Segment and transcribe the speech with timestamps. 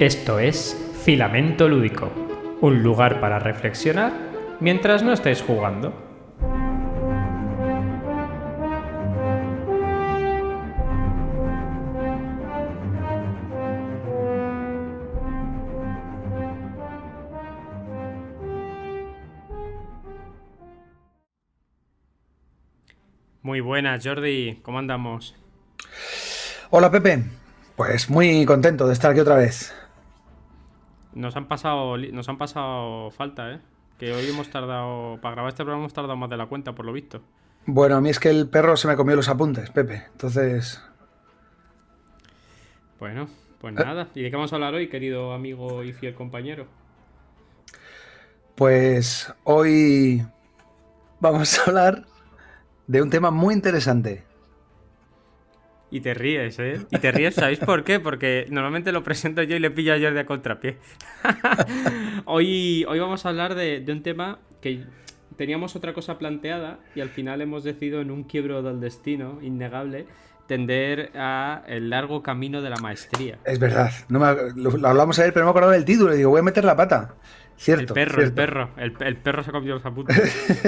[0.00, 2.12] Esto es Filamento Lúdico,
[2.60, 4.12] un lugar para reflexionar
[4.60, 5.92] mientras no estáis jugando.
[23.42, 25.34] Muy buenas, Jordi, ¿cómo andamos?
[26.70, 27.24] Hola, Pepe.
[27.74, 29.74] Pues muy contento de estar aquí otra vez.
[31.18, 33.58] Nos han pasado, nos han pasado falta, ¿eh?
[33.98, 36.86] Que hoy hemos tardado, para grabar este programa hemos tardado más de la cuenta, por
[36.86, 37.20] lo visto.
[37.66, 40.04] Bueno, a mí es que el perro se me comió los apuntes, Pepe.
[40.12, 40.80] Entonces...
[43.00, 43.28] Bueno,
[43.60, 43.82] pues eh.
[43.84, 44.06] nada.
[44.14, 46.68] ¿Y de qué vamos a hablar hoy, querido amigo y fiel compañero?
[48.54, 50.24] Pues hoy
[51.18, 52.04] vamos a hablar
[52.86, 54.22] de un tema muy interesante.
[55.90, 56.80] Y te ríes, ¿eh?
[56.90, 57.98] Y te ríes, ¿sabéis por qué?
[57.98, 60.76] Porque normalmente lo presento yo y le pillo a Jordi a contrapié.
[62.26, 64.84] hoy, hoy vamos a hablar de, un tema que
[65.36, 70.06] teníamos otra cosa planteada y al final hemos decidido en un quiebro del destino innegable
[70.46, 73.38] tender a el largo camino de la maestría.
[73.44, 74.18] Es verdad, no
[74.56, 76.14] lo, hablamos ayer, pero no me acordaba del título.
[76.14, 77.14] Y digo, voy a meter la pata.
[77.58, 77.92] Cierto.
[77.92, 78.70] El perro, el perro.
[78.76, 80.16] El, perro se ha comido los apuntes.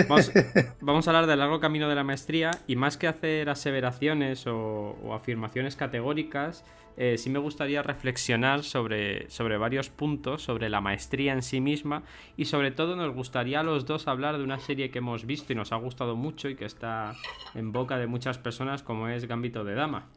[0.81, 5.15] Vamos, a hablar del largo camino de la maestría y más que hacer aseveraciones o,
[5.15, 6.65] afirmaciones categóricas,
[6.97, 12.03] eh, sí me gustaría reflexionar sobre, sobre varios puntos, sobre la maestría en sí misma
[12.37, 15.53] y sobre todo nos gustaría a los dos hablar de una serie que hemos visto
[15.53, 17.15] y nos ha gustado mucho y que está
[17.55, 20.09] en boca de muchas personas como es Gambito de Dama.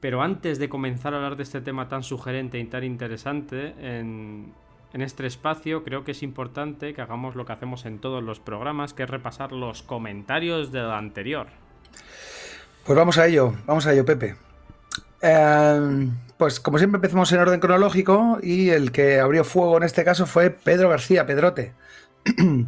[0.00, 4.52] Pero antes de comenzar a hablar de este tema tan sugerente y tan interesante, en,
[4.92, 8.40] en este espacio creo que es importante que hagamos lo que hacemos en todos los
[8.40, 11.46] programas, que es repasar los comentarios del anterior.
[12.84, 14.36] Pues vamos a ello, vamos a ello, Pepe.
[15.20, 20.04] Em, pues como siempre empezamos en orden cronológico y el que abrió fuego en este
[20.04, 21.72] caso fue Pedro García, Pedrote.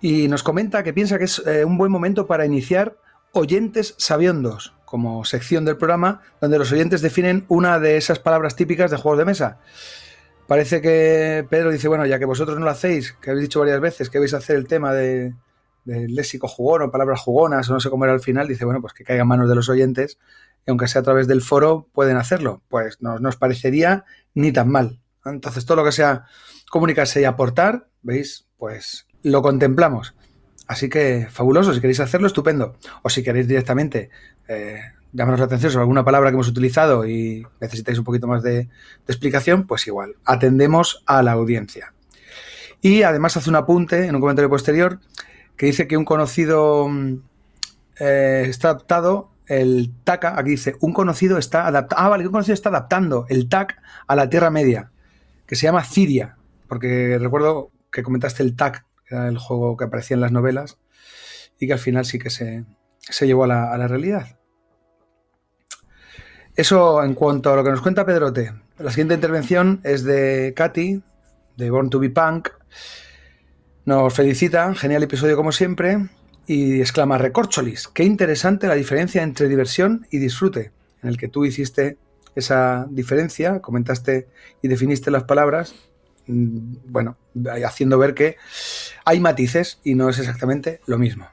[0.00, 2.96] y nos comenta que piensa que es eh, un buen momento para iniciar
[3.30, 8.90] oyentes sabiondos, como sección del programa donde los oyentes definen una de esas palabras típicas
[8.90, 9.58] de juegos de mesa.
[10.52, 13.80] Parece que Pedro dice, bueno, ya que vosotros no lo hacéis, que habéis dicho varias
[13.80, 15.32] veces que vais a hacer el tema de,
[15.86, 18.82] del léxico jugón o palabras jugonas o no sé cómo era al final, dice, bueno,
[18.82, 20.18] pues que caiga en manos de los oyentes
[20.66, 22.60] y aunque sea a través del foro pueden hacerlo.
[22.68, 24.04] Pues no nos parecería
[24.34, 25.00] ni tan mal.
[25.24, 26.26] Entonces todo lo que sea
[26.68, 28.46] comunicarse y aportar, ¿veis?
[28.58, 30.14] Pues lo contemplamos.
[30.68, 32.76] Así que fabuloso, si queréis hacerlo, estupendo.
[33.00, 34.10] O si queréis directamente
[34.48, 38.42] eh, llamaros la atención sobre alguna palabra que hemos utilizado y necesitáis un poquito más
[38.42, 38.68] de,
[39.06, 41.92] explicación, pues igual, atendemos a la audiencia.
[42.80, 45.00] Y además hace un apunte en un comentario posterior
[45.56, 47.14] que dice que un conocido mm,
[48.00, 52.54] eh, está adaptado, el TAC, aquí dice, un conocido está adaptando, ah, vale, un conocido
[52.54, 54.90] está adaptando el TAC a la Tierra Media,
[55.46, 56.36] que se llama Ciria,
[56.68, 60.78] porque recuerdo que comentaste el TAC, que era el juego que aparecía en las novelas,
[61.60, 62.64] y que al final sí que se,
[63.20, 64.38] llevó a la realidad.
[66.54, 68.52] Eso en cuanto a lo que nos cuenta Pedrote.
[68.78, 71.02] La siguiente intervención es de Katy,
[71.56, 72.50] de Born to be Punk.
[73.86, 76.08] Nos felicita, genial episodio como siempre,
[76.46, 81.44] y exclama, recorcholis, qué interesante la diferencia entre diversión y disfrute, en el que tú
[81.44, 81.96] hiciste
[82.34, 84.28] esa diferencia, comentaste
[84.60, 85.74] y definiste las palabras,
[86.26, 87.16] mm, bueno,
[87.64, 88.36] haciendo ver que
[89.04, 91.28] hay matices y no es exactamente lo mismo.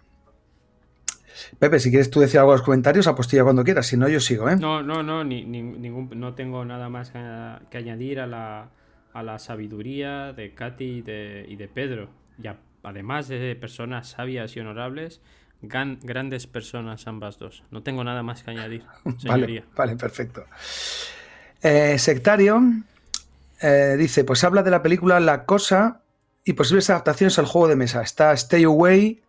[1.58, 4.20] Pepe, si quieres tú decir algo en los comentarios, apostilla cuando quieras, si no yo
[4.20, 4.56] sigo, ¿eh?
[4.56, 8.70] No, no, no, ni, ningún, no tengo nada más que, añadir a la,
[9.14, 12.10] a la, sabiduría de Katy y de, y de Pedro.
[12.42, 12.48] Y
[12.84, 15.22] además de personas sabias y honorables,
[15.62, 17.64] grandes personas ambas dos.
[17.72, 18.84] No tengo nada más que añadir,
[19.26, 20.46] Vale, vale perfecto.
[21.62, 22.62] Eh, sectario
[23.62, 26.02] eh, dice, pues habla de la película La Cosa
[26.46, 28.02] y posibles adaptaciones al juego de mesa.
[28.02, 29.22] Está Stay Away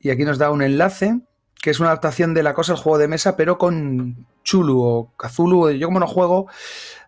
[0.00, 1.20] y aquí nos da un enlace
[1.64, 5.12] que es una adaptación de la cosa el juego de mesa, pero con Chulu o
[5.16, 5.70] Kazulu.
[5.70, 6.46] Yo como no juego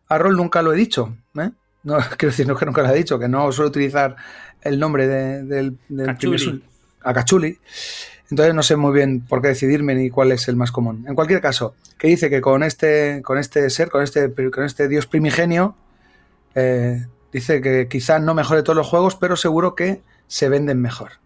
[0.09, 1.15] a rol nunca lo he dicho.
[1.39, 1.51] ¿eh?
[1.83, 4.17] No, quiero decir, no que nunca lo he dicho, que no suelo utilizar
[4.63, 5.77] el nombre del,
[7.03, 7.59] a Cachuli.
[8.31, 11.05] Entonces no sé muy bien por qué decidirme ni cuál es el más común.
[11.07, 14.89] En cualquier caso, que dice que con este, con este ser, con este, con este
[14.89, 15.77] dios primigenio,
[16.55, 21.26] eh, dice que quizá no mejore todos los juegos, pero seguro que se venden mejor.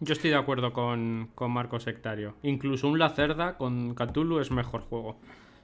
[0.00, 2.34] Yo estoy de acuerdo con, con Marco Sectario.
[2.42, 5.18] Incluso un Lacerda con Cthulhu es mejor juego.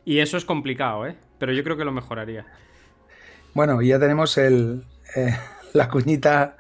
[0.05, 1.17] Y eso es complicado, ¿eh?
[1.39, 2.47] Pero yo creo que lo mejoraría.
[3.55, 4.85] Bueno, ya tenemos el,
[5.17, 5.37] eh,
[5.75, 6.57] la cuñita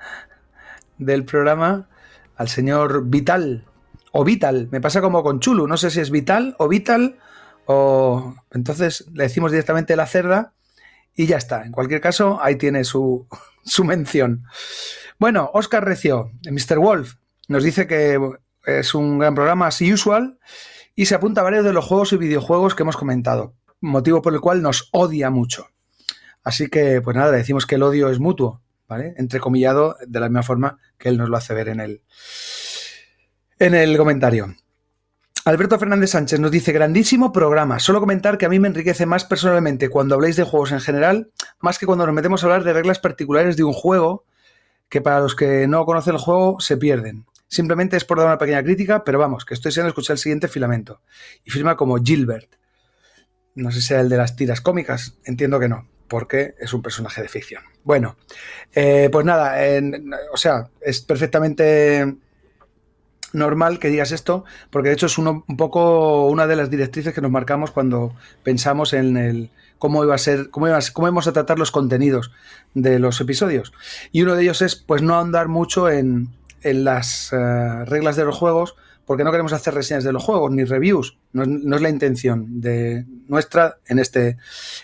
[0.99, 1.89] del programa
[2.37, 3.65] al señor Vital.
[4.13, 4.69] O Vital.
[4.71, 5.67] Me pasa como con Chulu.
[5.67, 7.17] No sé si es Vital o Vital
[7.65, 8.35] o...
[8.51, 10.53] Entonces le decimos directamente la cerda
[11.17, 11.65] Y ya está.
[11.65, 13.27] En cualquier caso, ahí tiene su,
[13.65, 14.45] su mención.
[15.19, 16.79] Bueno, Oscar Recio, Mr.
[16.79, 17.15] Wolf,
[17.52, 18.19] nos dice que
[18.66, 20.38] es un gran programa, as usual,
[20.94, 24.34] y se apunta a varios de los juegos y videojuegos que hemos comentado, motivo por
[24.34, 25.69] el cual nos odia mucho.
[26.43, 29.14] Así que, pues nada, decimos que el odio es mutuo, ¿vale?
[29.16, 32.02] Entrecomillado de la misma forma que él nos lo hace ver en el,
[33.58, 34.54] en el comentario.
[35.44, 37.81] Alberto Fernández Sánchez nos dice, grandísimo programa.
[37.81, 41.32] Solo comentar que a mí me enriquece más personalmente cuando habléis de juegos en general,
[41.60, 44.25] más que cuando nos metemos a hablar de reglas particulares de un juego
[44.88, 47.26] que para los que no conocen el juego se pierden.
[47.52, 50.49] Simplemente es por dar una pequeña crítica, pero vamos, que estoy deseando escuchar el siguiente
[50.49, 51.02] filamento.
[51.44, 52.54] Y firma como Gilbert.
[53.54, 56.81] No sé si sea el de las tiras cómicas, entiendo que no, porque es un
[56.81, 57.62] personaje de ficción.
[57.84, 58.16] Bueno,
[58.75, 59.58] eh, pues nada,
[60.32, 62.16] o sea, es perfectamente
[63.34, 67.20] normal que digas esto, porque de hecho es un poco una de las directrices que
[67.20, 71.34] nos marcamos cuando pensamos en el cómo iba a ser, cómo, iba cómo íbamos a
[71.34, 72.32] tratar los contenidos
[72.72, 73.75] de los episodios.
[74.10, 76.31] Y uno de ellos es pues no andar mucho en,
[76.64, 80.64] las eh, reglas de los juegos, porque no queremos hacer reseñas de los juegos ni
[80.64, 81.19] reviews.
[81.32, 84.37] No, no, es la intención de nuestra en este,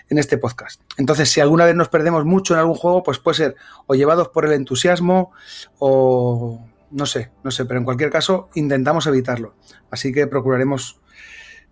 [0.09, 0.81] en este podcast.
[0.97, 4.29] Entonces, si alguna vez nos perdemos mucho en algún juego, pues puede ser o llevados
[4.29, 5.33] por el entusiasmo
[5.79, 9.55] o no sé, no sé, pero en cualquier caso intentamos evitarlo.
[9.91, 11.01] Así que procuraremos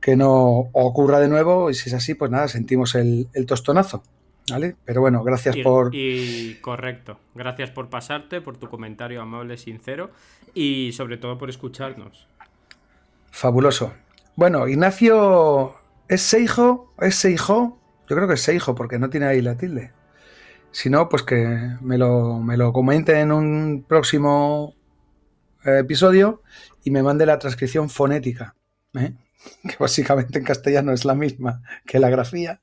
[0.01, 4.03] que no ocurra de nuevo y si es así, pues nada, sentimos el, tostonazo.
[4.51, 4.77] ¿Vale?
[4.85, 5.91] Pero bueno, gracias por...
[5.93, 10.11] Y correcto, gracias por pasarte, por tu comentario amable, sincero
[10.55, 12.29] y sobre todo por escucharnos.
[13.31, 13.93] Fabuloso.
[14.37, 15.75] Bueno, Ignacio,
[16.09, 16.95] ¿es Seijo?
[17.01, 17.79] ¿Es Seijo?
[18.09, 19.93] Yo creo que es Seijo porque no tiene ahí la tilde.
[20.71, 24.75] Si no, pues que me lo, me lo comente en un próximo
[25.65, 26.43] eh, episodio
[26.85, 28.55] y me mande la transcripción fonética,
[28.95, 29.15] ¿eh?
[29.69, 32.61] que básicamente en castellano es la misma que la grafía,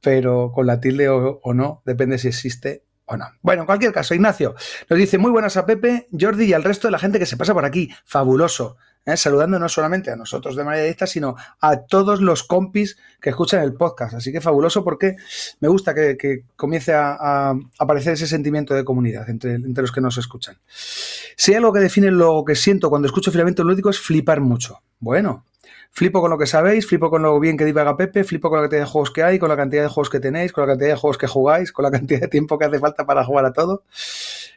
[0.00, 3.26] pero con la tilde o, no, depende si existe o no.
[3.42, 4.54] Bueno, en cualquier caso, Ignacio
[4.88, 7.36] nos dice muy buenas a Pepe, Jordi y al resto de la gente que se
[7.36, 7.90] pasa por aquí.
[8.04, 8.76] Fabuloso.
[9.12, 9.16] ¿eh?
[9.16, 13.62] saludando no solamente a nosotros de manera directa, sino a todos los compis que escuchan
[13.62, 14.14] el podcast.
[14.14, 15.16] Así que fabuloso porque
[15.60, 20.18] me gusta que, comience a, aparecer ese sentimiento de comunidad entre, entre, los que nos
[20.18, 20.58] escuchan.
[20.66, 24.82] Si hay algo que define lo que siento cuando escucho Filamento Lúdico es flipar mucho.
[25.00, 25.44] Bueno,
[25.90, 28.62] Flipo con lo que sabéis, flipo con lo bien que divaga Pepe, flipo con la
[28.64, 30.90] cantidad de juegos que hay, con la cantidad de juegos que tenéis, con la cantidad
[30.90, 33.52] de juegos que jugáis, con la cantidad de tiempo que hace falta para jugar a
[33.52, 33.84] todo.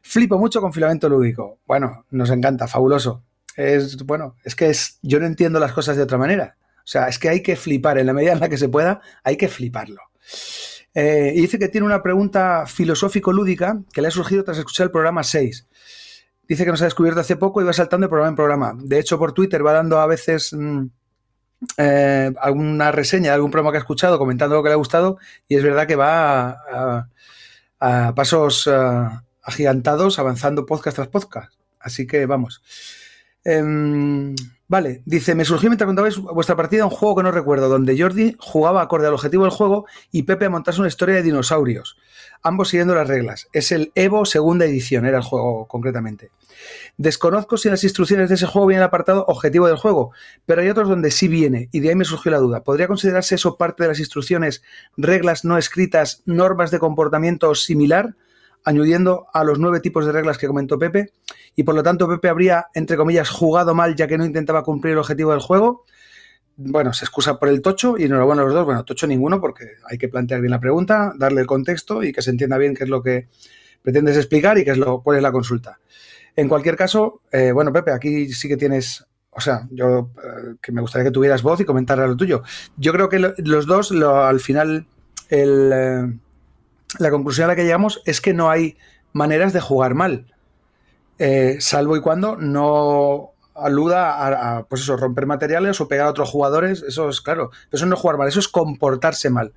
[0.01, 1.59] Flipo mucho con filamento lúdico.
[1.65, 3.23] Bueno, nos encanta, fabuloso
[3.55, 6.57] es, bueno, es que es, yo no entiendo las cosas de otra manera.
[6.77, 9.01] O sea, es que hay que flipar, en la medida en la que se pueda,
[9.23, 10.01] hay que fliparlo.
[10.93, 14.91] Eh, y dice que tiene una pregunta filosófico-lúdica que le ha surgido tras escuchar el
[14.91, 15.67] programa 6.
[16.47, 18.73] Dice que nos ha descubierto hace poco y va saltando de programa en programa.
[18.77, 20.85] De hecho, por Twitter va dando a veces mm,
[21.77, 25.17] eh, alguna reseña de algún programa que ha escuchado, comentando lo que le ha gustado,
[25.47, 27.07] y es verdad que va
[27.79, 29.09] a, pasos eh,
[29.43, 31.53] agigantados, avanzando podcast tras podcast.
[31.79, 32.61] Así que vamos.
[33.43, 34.35] Em,
[34.67, 38.35] vale, dice, me surgió mientras contabais vuestra partida un juego que no recuerdo, donde Jordi
[38.39, 41.97] jugaba acorde al objetivo del juego y Pepe a montarse una historia de dinosaurios,
[42.43, 43.47] ambos siguiendo las reglas.
[43.51, 46.29] Es el Evo segunda edición, era el juego concretamente.
[46.97, 50.11] Desconozco si en las instrucciones de ese juego viene el apartado objetivo del juego,
[50.45, 52.63] pero hay otros donde sí viene, y de ahí me surgió la duda.
[52.63, 54.61] ¿Podría considerarse eso parte de las instrucciones,
[54.97, 58.15] reglas no escritas, normas de comportamiento similar?
[58.63, 61.13] Añadiendo a los nueve tipos de reglas que comentó Pepe,
[61.55, 64.93] y por lo tanto Pepe habría, entre comillas, jugado mal ya que no intentaba cumplir
[64.93, 65.85] el objetivo del juego.
[66.57, 68.65] Bueno, se excusa por el tocho y enhorabuena a los dos.
[68.65, 72.21] Bueno, tocho ninguno porque hay que plantear bien la pregunta, darle el contexto y que
[72.21, 73.27] se entienda bien qué es lo que
[73.81, 75.79] pretendes explicar y qué es lo, cuál es la consulta.
[76.35, 80.71] En cualquier caso, eh, bueno, Pepe, aquí sí que tienes o sea, yo eh, que
[80.71, 82.43] me gustaría que tuvieras voz y comentara lo tuyo.
[82.75, 84.85] Yo creo que los dos, al final,
[85.29, 86.13] el, eh,
[86.99, 88.77] la conclusión a la que llegamos es que no hay
[89.13, 90.25] maneras de jugar mal,
[91.19, 96.29] eh, salvo y cuando no aluda a, pues eso, romper materiales o pegar a otros
[96.29, 99.53] jugadores, eso es claro, eso no es jugar mal, eso es comportarse mal.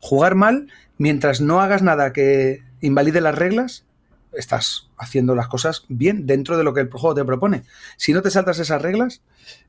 [0.00, 3.84] Jugar mal mientras no hagas nada que invalide las reglas,
[4.32, 7.64] estás haciendo las cosas bien dentro de lo que el juego te propone.
[7.96, 9.22] Si no te saltas esas reglas,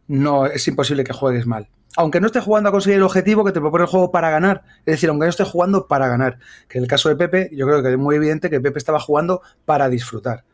[0.08, 1.68] no es imposible que juegues mal
[2.00, 4.64] aunque no esté jugando a conseguir el objetivo que te propone el juego para ganar.
[4.86, 6.40] Es decir, aunque no esté jugando para ganar.
[6.70, 9.02] Que en el caso de Pepe, yo creo que es muy evidente que Pepe estaba
[9.02, 10.46] jugando para disfrutar.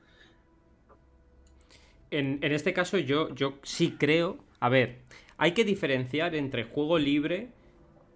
[2.09, 4.37] En, este caso, yo, yo sí creo.
[4.59, 5.01] A ver,
[5.37, 7.49] hay que diferenciar entre juego libre.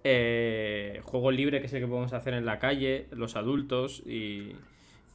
[0.04, 4.56] Eh, juego libre que es el que podemos hacer en la calle, los adultos y,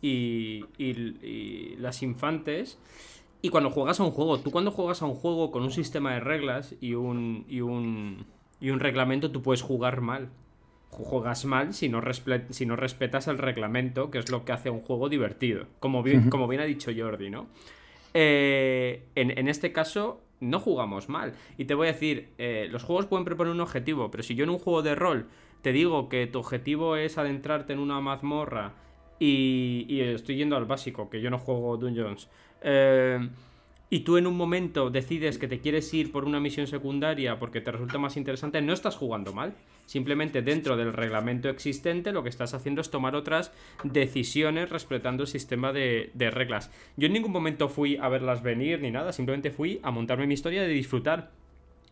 [0.00, 2.78] y, y las infantes
[3.44, 6.14] y cuando juegas a un juego, tú cuando juegas a un juego con un sistema
[6.14, 8.24] de reglas y un, y un,
[8.58, 10.30] y un reglamento, tú puedes jugar mal.
[10.88, 12.00] juegas mal si no,
[12.48, 16.30] si no respetas el reglamento, que es lo que hace un juego divertido, como bien,
[16.30, 17.48] como bien ha dicho Jordi, ¿no?
[18.14, 21.34] Eh, en, este caso, no jugamos mal.
[21.58, 24.44] Y te voy a decir, eh, los juegos pueden proponer un objetivo, pero si yo
[24.44, 25.28] en un juego de rol
[25.60, 28.72] te digo que tu objetivo es adentrarte en una mazmorra
[29.18, 32.30] y, y estoy yendo al básico, que yo no juego Dungeons,
[32.64, 33.28] eh,
[33.90, 37.60] y tú en un momento decides que te quieres ir por una misión secundaria porque
[37.60, 39.54] te resulta más interesante, no estás jugando mal.
[39.86, 43.52] Simplemente dentro del reglamento existente lo que estás haciendo es tomar otras
[43.84, 46.72] decisiones respetando el sistema de, de reglas.
[46.96, 50.34] Yo en ningún momento fui a verlas venir ni nada, simplemente fui a montarme mi
[50.34, 51.30] historia de disfrutar.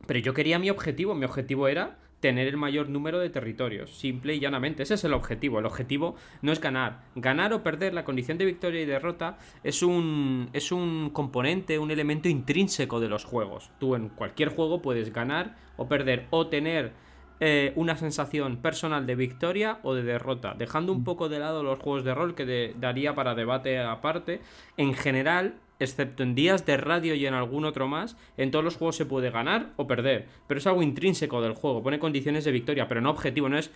[0.07, 4.37] Pero yo quería mi objetivo, mi objetivo era tener el mayor número de territorios, simple
[4.37, 4.85] y llanamente.
[4.85, 5.59] Ese es el objetivo.
[5.59, 7.03] El objetivo no es ganar.
[7.17, 11.91] Ganar o perder, la condición de victoria y derrota es un, es un componente, un
[11.91, 13.73] elemento intrínseco de los juegos.
[13.81, 16.93] Tú en cualquier juego puedes ganar o perder o tener
[17.41, 21.81] eh, una sensación personal de victoria o de derrota, dejando un poco de lado los
[21.81, 24.41] juegos de rol que daría para debate aparte.
[24.77, 28.77] En general, excepto en días de radio y en algún otro más, en todos los
[28.77, 32.53] juegos se puede ganar o perder, pero es algo intrínseco del juego, pone condiciones de
[32.53, 33.71] victoria, pero no objetivo, no es...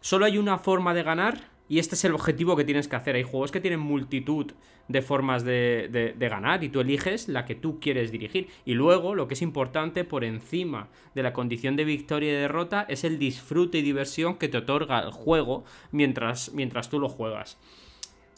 [0.00, 3.16] Solo hay una forma de ganar y este es el objetivo que tienes que hacer.
[3.16, 4.52] Hay juegos que tienen multitud
[4.88, 8.48] de formas de, ganar y tú eliges la que tú quieres dirigir.
[8.64, 12.86] Y luego, lo que es importante por encima de la condición de victoria y derrota
[12.88, 17.58] es el disfrute y diversión que te otorga el juego mientras, mientras tú lo juegas.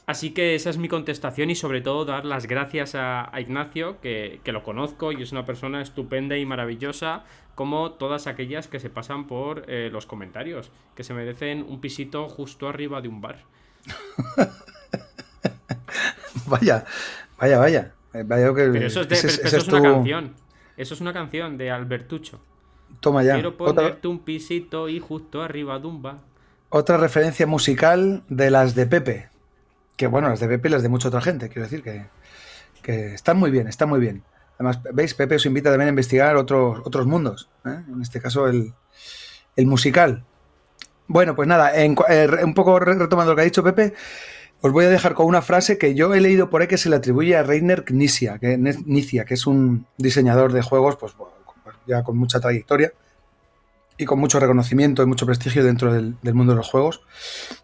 [0.08, 4.40] Así que esa es mi contestación y sobre todo dar las gracias a, Ignacio, que,
[4.46, 7.24] lo conozco y es una persona estupenda y maravillosa,
[7.54, 12.26] como todas aquellas que se pasan por eh, los comentarios, que se merecen un pisito
[12.30, 13.44] justo arriba de un bar.
[16.46, 16.86] vaya,
[17.38, 17.92] vaya, vaya.
[18.10, 20.34] pero eso es, una canción.
[20.78, 22.40] Eso es una canción de Albertucho.
[23.00, 23.34] Toma ya.
[23.34, 26.16] Quiero ponerte un pisito y justo arriba de un bar.
[26.70, 29.28] Otra referencia musical de las de Pepe
[29.98, 32.06] que bueno, las de Pepe y las de mucha otra gente, quiero decir que,
[33.12, 34.22] están muy bien, están muy bien.
[34.54, 37.82] Además, veis, Pepe os invita también a investigar otros, otros mundos, ¿eh?
[37.86, 38.72] en este caso el,
[39.66, 40.24] musical.
[41.08, 41.94] Bueno, pues nada, eh,
[42.44, 43.92] un poco retomando lo que ha dicho Pepe,
[44.60, 46.88] os voy a dejar con una frase que yo he leído por ahí que se
[46.88, 48.56] le atribuye a Reiner Knizia, que,
[49.26, 51.14] que es un diseñador de juegos, pues
[51.86, 52.92] ya con mucha trayectoria
[53.96, 57.02] y con mucho reconocimiento y mucho prestigio dentro del, del mundo de los juegos,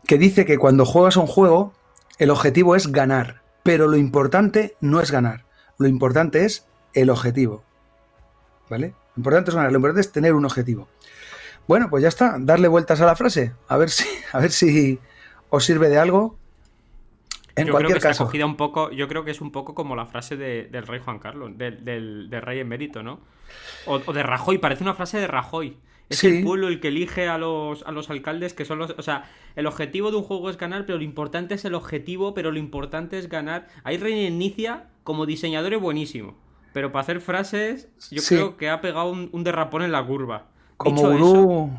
[0.07, 1.73] que dice que cuando juegas un juego,
[2.19, 5.45] el objetivo es ganar, pero lo importante no es ganar,
[5.79, 7.65] lo importante es el objetivo.
[8.69, 8.95] ¿Vale?
[9.17, 10.89] Lo importante es ganar, lo importante es tener un objetivo.
[11.67, 14.99] Bueno, pues ya está, darle vueltas a la frase, a ver si, a ver si
[15.51, 16.37] os sirve de algo.
[17.57, 18.29] En cualquier caso.
[18.45, 21.57] un poco, yo creo que es un poco como la frase del rey Juan Carlos,
[21.57, 23.21] del, del, rey emérito, ¿no?
[23.87, 25.79] O, o, de Rajoy, parece una frase de Rajoy.
[26.09, 28.95] Es el pueblo el que elige a los, a los alcaldes que son los...
[28.99, 29.25] O sea,
[29.57, 32.59] el objetivo de un juego es ganar, pero lo importante es el objetivo, pero lo
[32.59, 33.69] importante es ganar.
[33.85, 36.37] Ahí Reina Inicia, como diseñador, es buenísimo.
[36.73, 40.47] Pero para hacer frases, yo creo que ha pegado un, derrapón en la curva.
[40.77, 41.71] Como gurú...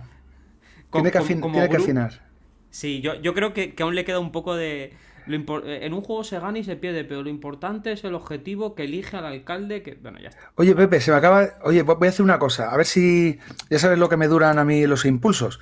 [0.91, 2.21] tiene, que, afinar.
[2.69, 4.93] Sí, yo, yo creo que aún le queda un poco de
[5.27, 8.83] en un juego se gana y se pierde, pero lo importante es el objetivo que
[8.83, 9.81] elige al alcalde.
[9.81, 9.95] Que...
[9.95, 10.51] Bueno, ya está.
[10.55, 11.49] Oye, Pepe, se me acaba.
[11.63, 12.71] Oye, voy a hacer una cosa.
[12.71, 13.39] A ver si.
[13.69, 15.59] Ya sabes lo que me duran a mí los impulsos.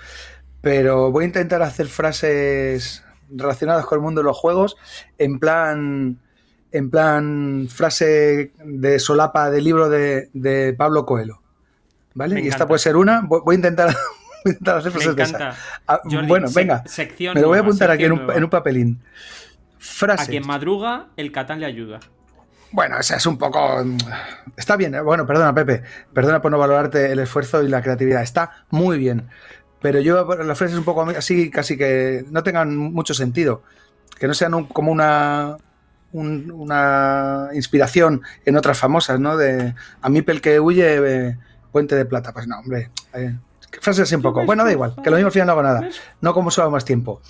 [0.61, 4.75] Pero voy a intentar hacer frases relacionadas con el mundo de los juegos.
[5.17, 6.19] En plan.
[6.71, 7.67] En plan.
[7.69, 11.39] Frase de solapa del libro de, Pablo Coelho.
[12.15, 12.41] ¿Vale?
[12.41, 13.21] y esta puede ser una.
[13.21, 13.95] Voy, a intentar.
[14.65, 15.53] hacer frases de.
[15.87, 16.83] Ah, bueno, venga.
[17.33, 18.99] me lo voy a apuntar aquí en un papelín.
[20.09, 21.99] A quien madruga, el Catán le ayuda.
[22.73, 23.83] Bueno, esa es un poco.
[23.83, 23.97] Mm,
[24.57, 25.01] está bien, ¿eh?
[25.01, 25.83] bueno, perdona, Pepe.
[26.11, 28.23] Perdona por no valorarte el esfuerzo y la creatividad.
[28.23, 29.29] Está muy bien.
[29.79, 33.61] Pero yo las frases un poco así, casi que no tengan mucho sentido.
[34.17, 35.57] Que no sean como una.
[36.13, 39.37] una inspiración en otras famosas, ¿no?
[39.37, 41.37] De a mí pel que huye, eh,
[41.71, 42.33] puente de plata.
[42.33, 42.89] Pues no, hombre.
[43.13, 43.35] Eh,
[43.81, 44.45] frases así un poco.
[44.45, 45.89] Bueno, da igual, que lo mismo al final no hago nada.
[46.21, 47.21] No como solo más tiempo.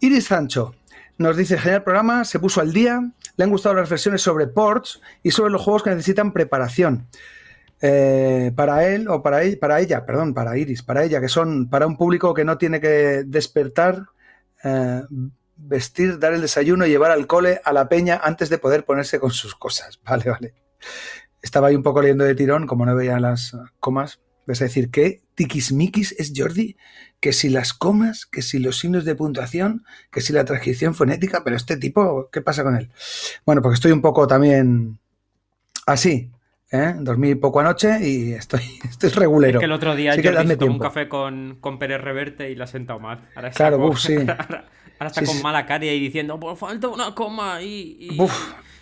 [0.00, 0.74] Iris Sancho,
[1.18, 3.00] nos dice, genial programa, se puso al día,
[3.36, 7.06] le han gustado las reflexiones sobre ports y sobre los juegos que necesitan preparación.
[7.80, 11.68] Eh, para él o para, él, para ella, perdón, para Iris, para ella, que son
[11.68, 14.06] para un público que no tiene que despertar,
[14.62, 15.02] eh,
[15.56, 19.30] vestir, dar el desayuno llevar al cole a la peña antes de poder ponerse con
[19.30, 20.00] sus cosas.
[20.04, 20.54] Vale, vale.
[21.42, 24.20] Estaba ahí un poco leyendo de tirón, como no veía las comas.
[24.46, 26.76] Vas a decir, ¿qué tiquismiquis es Jordi?
[27.24, 29.82] que si las comas, que si los signos de puntuación,
[30.12, 32.90] que si la transcripción fonética, pero este tipo, ¿qué pasa con él?
[33.46, 34.98] Bueno, porque estoy un poco también
[35.86, 36.30] así,
[36.70, 36.94] ¿eh?
[36.98, 38.60] dormí poco anoche y estoy,
[38.90, 39.58] estoy regulero.
[39.58, 42.64] Es que el otro día yo tomé un café con, con Pérez Reverte y la
[42.64, 43.26] ha sentado mal.
[43.34, 44.16] Ahora claro, sí.
[44.18, 44.66] ahora,
[45.06, 48.18] está con mala cara y diciendo, por falta una coma y...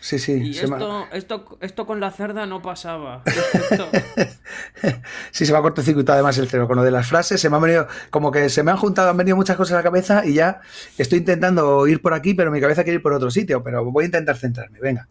[0.03, 0.33] Sí, sí.
[0.33, 3.23] Y esto, esto, esto, con la cerda no pasaba.
[5.31, 6.67] sí, se me ha cortocircuitado además el cerebro.
[6.67, 9.11] Con lo de las frases, se me han venido, como que se me han juntado,
[9.11, 10.61] han venido muchas cosas a la cabeza y ya
[10.99, 13.63] estoy intentando ir por aquí, pero mi cabeza quiere ir por otro sitio.
[13.63, 14.81] Pero voy a intentar centrarme.
[14.81, 15.07] Venga.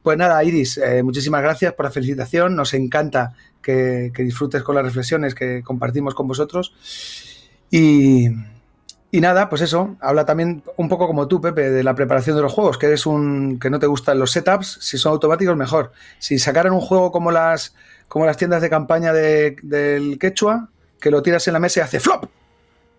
[0.00, 2.54] Pues nada, Iris, eh, muchísimas gracias por la felicitación.
[2.54, 6.72] Nos encanta que, que disfrutes con las reflexiones que compartimos con vosotros.
[7.68, 8.30] Y.
[9.16, 12.42] Y nada, pues eso, habla también un poco como tú, Pepe, de la preparación de
[12.42, 15.92] los juegos, que eres un que no te gustan los setups, si son automáticos mejor.
[16.18, 17.74] Si sacaran un juego como las
[18.08, 20.68] como las tiendas de campaña del quechua,
[21.00, 22.26] que lo tiras en la mesa y hace flop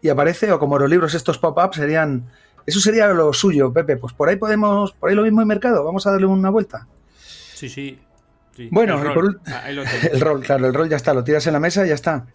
[0.02, 2.24] y aparece o como los libros estos pop-up serían
[2.66, 5.84] eso sería lo suyo, Pepe, pues por ahí podemos, por ahí lo mismo en mercado,
[5.84, 6.88] vamos a darle una vuelta.
[7.54, 8.00] Sí, sí.
[8.72, 9.40] Bueno, el rol.
[9.46, 11.94] Ah, el rol, claro, el rol ya está, lo tiras en la mesa y ya
[11.94, 12.26] está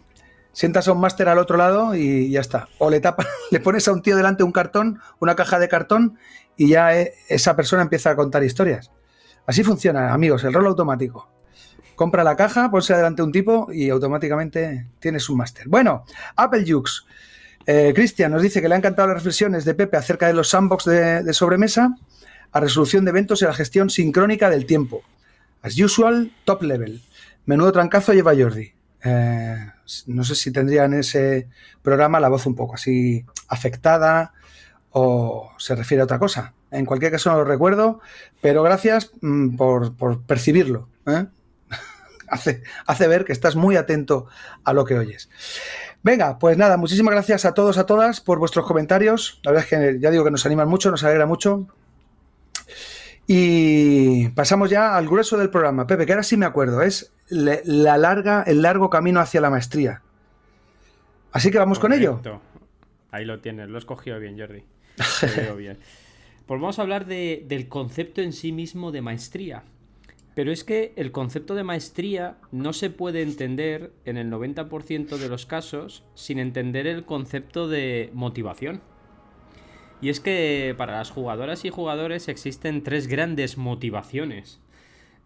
[0.53, 2.69] sientas a un máster al otro lado y ya está.
[2.77, 6.17] O le, tapa, le pones a un tío delante un cartón, una caja de cartón,
[6.55, 8.91] y ya eh, esa persona empieza a contar historias.
[9.45, 11.29] Así funciona, amigos, el rol automático.
[11.95, 15.67] Compra la caja, ponse adelante un tipo y automáticamente tienes un máster.
[15.67, 16.05] Bueno,
[16.35, 17.05] Apple Jukes.
[17.65, 20.49] Eh, Cristian nos dice que le han encantado las reflexiones de Pepe acerca de los
[20.49, 21.95] sandbox de, de sobremesa,
[22.51, 25.01] a resolución de eventos y a la gestión sincrónica del tiempo.
[25.61, 27.01] As usual, top level.
[27.45, 28.73] Menudo trancazo lleva Jordi.
[29.03, 29.57] Eh,
[30.07, 31.49] no sé si tendría en ese
[31.81, 34.33] programa la voz un poco así afectada
[34.91, 36.53] o se refiere a otra cosa.
[36.71, 37.99] En cualquier caso no lo recuerdo,
[38.41, 40.87] pero gracias mm, por, percibirlo.
[41.05, 41.25] ¿eh?
[42.29, 44.27] hace, hace ver que estás muy atento
[44.63, 45.29] a lo que oyes.
[46.03, 49.39] Venga, pues nada, muchísimas gracias a todos, a todas por vuestros comentarios.
[49.43, 51.67] La verdad es que ya digo que nos animan mucho, nos alegra mucho.
[53.27, 55.87] Y pasamos ya al grueso del programa.
[55.87, 60.01] Pepe, que ahora sí me acuerdo, es la larga, el largo camino hacia la maestría.
[61.31, 62.21] Así que vamos con ello.
[63.11, 64.63] Ahí lo tienes, lo he escogido bien, Jordi.
[65.57, 65.79] bien.
[66.45, 69.63] Pues vamos a hablar del concepto en sí mismo de maestría.
[70.35, 75.29] Pero es que el concepto de maestría no se puede entender en el 90% de
[75.29, 78.81] los casos sin entender el concepto de motivación.
[80.03, 84.59] Y es que para las jugadoras y jugadores existen tres grandes motivaciones.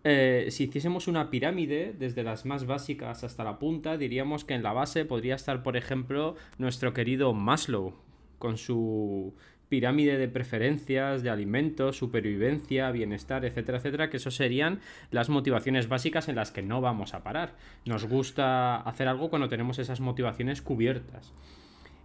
[0.03, 4.61] Eh, si hiciésemos una pirámide, desde las más básicas hasta la punta, diríamos que en
[4.61, 7.95] la base podría estar, por ejemplo, nuestro querido Maslow,
[8.37, 9.33] con su
[9.67, 16.29] pirámide de preferencias, de alimentos, supervivencia, bienestar, etcétera, etcétera, que eso serían las motivaciones básicas
[16.29, 17.55] en las que no vamos a parar.
[17.85, 21.33] Nos gusta hacer algo cuando tenemos esas motivaciones cubiertas.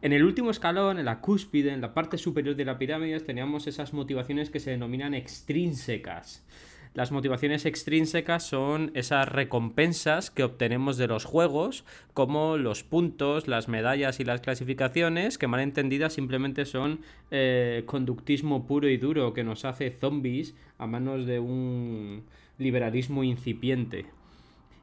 [0.03, 3.69] En el último escalón, en la cúspide, en la parte superior de la pirámide, teníamos
[3.69, 6.45] esas motivaciones que se denominan extrínsecas.
[6.93, 11.85] Las motivaciones extrínsecas son esas recompensas que obtenemos de los juegos,
[12.15, 16.99] como los puntos, las medallas y las clasificaciones, que mal entendidas simplemente son
[17.31, 22.25] eh, conductismo puro y duro que nos hace zombies a manos de un
[22.59, 24.07] liberalismo incipiente.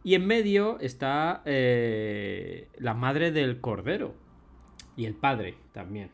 [0.01, 4.15] Y en medio está eh, la madre del cordero,
[4.99, 6.09] y el padre también.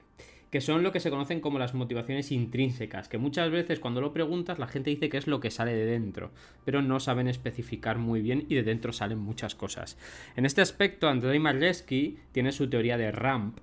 [0.52, 4.14] Que son lo que se conocen como las motivaciones intrínsecas, que muchas veces cuando lo
[4.14, 6.30] preguntas la gente dice que es lo que sale de dentro,
[6.64, 9.98] pero no saben especificar muy bien y de dentro salen muchas cosas.
[10.36, 13.58] En este aspecto, Andrei Marlewski tiene su teoría de RAMP,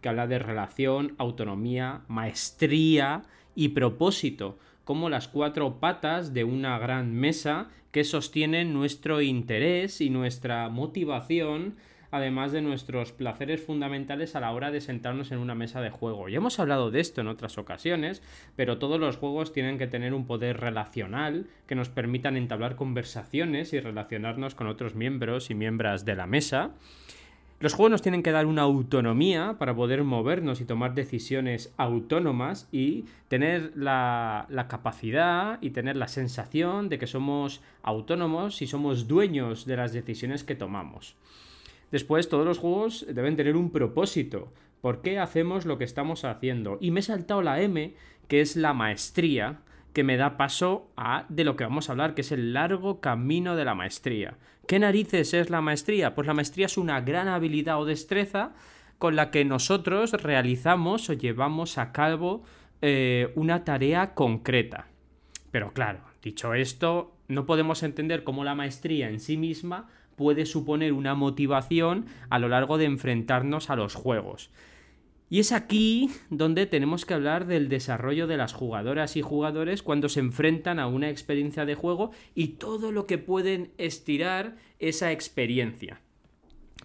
[0.00, 3.24] que habla de relación, autonomía, maestría
[3.56, 10.08] y propósito, como las cuatro patas de una gran mesa que sostienen nuestro interés y
[10.08, 11.74] nuestra motivación
[12.10, 16.28] además de nuestros placeres fundamentales a la hora de sentarnos en una mesa de juego.
[16.28, 18.22] Ya hemos hablado de esto en otras ocasiones,
[18.56, 23.72] pero todos los juegos tienen que tener un poder relacional que nos permitan entablar conversaciones
[23.72, 26.70] y relacionarnos con otros miembros y miembros de la mesa.
[27.60, 32.68] Los juegos nos tienen que dar una autonomía para poder movernos y tomar decisiones autónomas
[32.70, 39.08] y tener la, la, capacidad y tener la sensación de que somos autónomos y somos
[39.08, 41.16] dueños de las decisiones que tomamos.
[41.90, 44.52] Después, todos los juegos deben tener un propósito.
[44.80, 46.78] ¿Por qué hacemos lo que estamos haciendo?
[46.80, 47.94] Y me he saltado la M,
[48.28, 49.60] que es la maestría,
[49.92, 53.00] que me da paso a de lo que vamos a hablar, que es el largo
[53.00, 54.36] camino de la maestría.
[54.66, 56.14] ¿Qué narices es la maestría?
[56.14, 58.52] Pues la maestría es una gran habilidad o destreza
[58.98, 62.42] con la que nosotros realizamos o llevamos a cabo
[62.82, 64.88] eh, una tarea concreta.
[65.50, 70.92] Pero claro, dicho esto, no podemos entender cómo la maestría en sí misma puede suponer
[70.92, 74.50] una motivación a lo largo de enfrentarnos a los juegos.
[75.30, 80.08] Y es aquí donde tenemos que hablar del desarrollo de las jugadoras y jugadores cuando
[80.10, 86.00] se enfrentan a una experiencia de juego y todo lo que pueden estirar esa experiencia.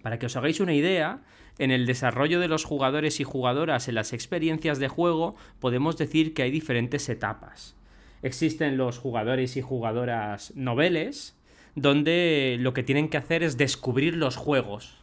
[0.01, 1.23] Para que os hagáis una idea,
[1.57, 6.33] en el desarrollo de los jugadores y jugadoras en las experiencias de juego podemos decir
[6.33, 7.75] que hay diferentes etapas.
[8.23, 11.37] Existen los jugadores y jugadoras noveles,
[11.75, 14.97] donde lo que tienen que hacer es descubrir los juegos,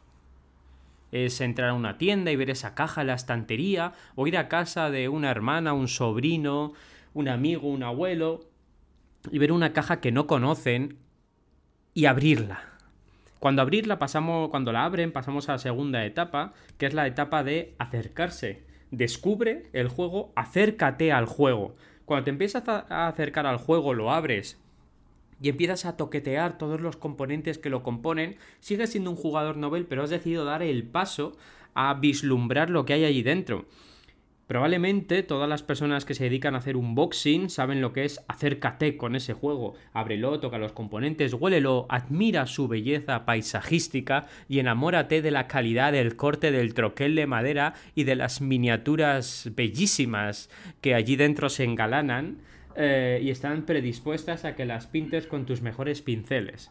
[1.13, 4.91] es entrar a una tienda y ver esa caja la estantería, o ir a casa
[4.91, 6.73] de una hermana, un sobrino,
[7.15, 8.49] un amigo, un abuelo,
[9.31, 10.99] y ver una caja que no conocen
[11.95, 12.63] y abrirla.
[13.41, 17.43] Cuando abrirla pasamos, cuando la abren, pasamos a la segunda etapa, que es la etapa
[17.43, 18.63] de acercarse.
[18.91, 21.75] Descubre el juego, acércate al juego.
[22.05, 24.60] Cuando te empiezas a acercar al juego, lo abres,
[25.41, 29.87] y empiezas a toquetear todos los componentes que lo componen, sigues siendo un jugador novel,
[29.87, 31.37] pero has decidido dar el paso
[31.75, 33.67] a vislumbrar lo que hay allí dentro.
[34.51, 38.97] Probablemente todas las personas que se dedican a hacer unboxing saben lo que es acércate
[38.97, 39.75] con ese juego.
[39.93, 46.17] Ábrelo, toca los componentes, huélelo, admira su belleza paisajística y enamórate de la calidad del
[46.17, 50.51] corte del troquel de madera y de las miniaturas bellísimas
[50.81, 52.39] que allí dentro se engalanan
[52.77, 56.71] eh, y están predispuestas a que las pintes con tus mejores pinceles.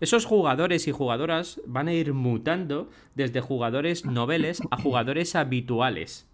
[0.00, 6.26] Esos jugadores y jugadoras van a ir mutando desde jugadores noveles a jugadores habituales.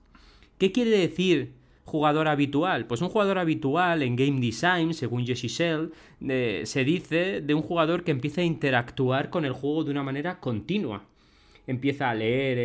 [0.58, 2.86] ¿Qué quiere decir jugador habitual?
[2.86, 5.92] Pues un jugador habitual en game design, según Jesse Shell,
[6.28, 10.02] eh, se dice de un jugador que empieza a interactuar con el juego de una
[10.02, 11.04] manera continua
[11.66, 12.58] empieza a leer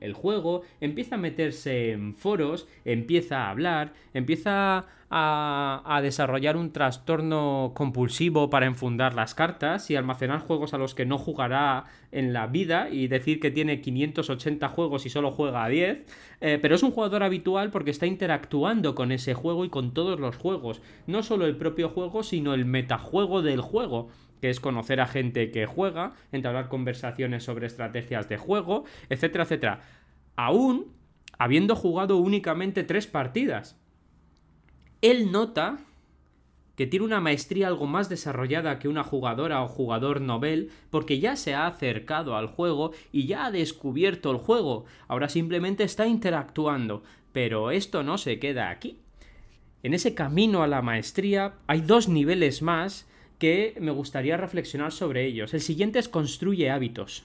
[0.00, 7.72] el, juego, empieza a meterse en foros, empieza a hablar, empieza a, desarrollar un trastorno
[7.74, 12.46] compulsivo para enfundar las cartas y almacenar juegos a los que no jugará en la
[12.46, 15.98] vida y decir que tiene 580 juegos y solo juega a 10,
[16.40, 20.18] eh, pero es un jugador habitual porque está interactuando con ese juego y con todos
[20.18, 24.08] los juegos, no solo el propio juego, sino el metajuego del juego
[24.42, 29.82] que es conocer a gente que juega, entablar conversaciones sobre estrategias de juego, etcétera, etcétera.
[30.34, 30.92] Aún
[31.38, 33.80] habiendo jugado únicamente tres partidas.
[35.00, 35.78] Él nota
[36.74, 41.36] que tiene una maestría algo más desarrollada que una jugadora o jugador novel, porque ya
[41.36, 44.86] se ha acercado al juego y ya ha descubierto el juego.
[45.06, 47.04] Ahora simplemente está interactuando.
[47.32, 48.98] Pero esto no se queda aquí.
[49.84, 53.06] En ese camino a la maestría hay dos niveles más
[53.42, 55.52] que me gustaría reflexionar sobre ellos.
[55.52, 57.24] El siguiente es construye hábitos.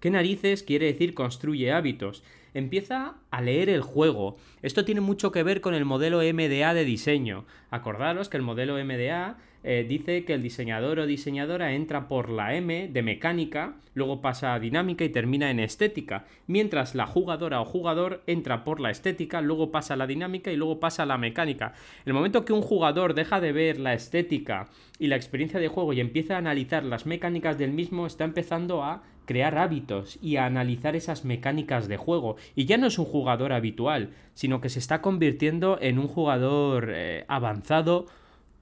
[0.00, 2.22] ¿Qué narices quiere decir construye hábitos?
[2.54, 4.38] Empieza a leer el juego.
[4.62, 7.44] Esto tiene mucho que ver con el modelo MDA de diseño.
[7.70, 9.36] Acordaros que el modelo MDA
[9.66, 14.52] eh, dice que el diseñador o diseñadora entra por la M de mecánica, luego pasa
[14.52, 19.40] a dinámica y termina en estética, mientras la jugadora o jugador entra por la estética,
[19.40, 21.72] luego pasa a la dinámica y luego pasa a la mecánica.
[22.04, 25.94] El momento que un jugador deja de ver la estética y la experiencia de juego
[25.94, 30.44] y empieza a analizar las mecánicas del mismo, está empezando a crear hábitos y a
[30.44, 32.36] analizar esas mecánicas de juego.
[32.54, 36.90] Y ya no es un jugador habitual, sino que se está convirtiendo en un jugador
[36.94, 38.06] eh, avanzado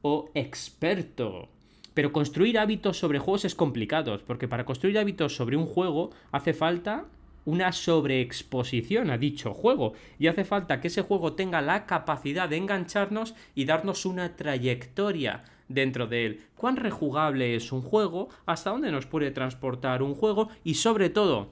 [0.02, 1.48] o experto.
[1.94, 6.52] Pero construir hábitos sobre juegos es complicado, porque para construir hábitos sobre un juego hace
[6.52, 7.06] falta
[7.44, 12.56] una sobreexposición a dicho juego y hace falta que ese juego tenga la capacidad de
[12.56, 16.40] engancharnos y darnos una trayectoria dentro de él.
[16.56, 18.28] ¿Cuán rejugable es un juego?
[18.46, 20.48] ¿Hasta dónde nos puede transportar un juego?
[20.64, 21.50] Y sobre todo,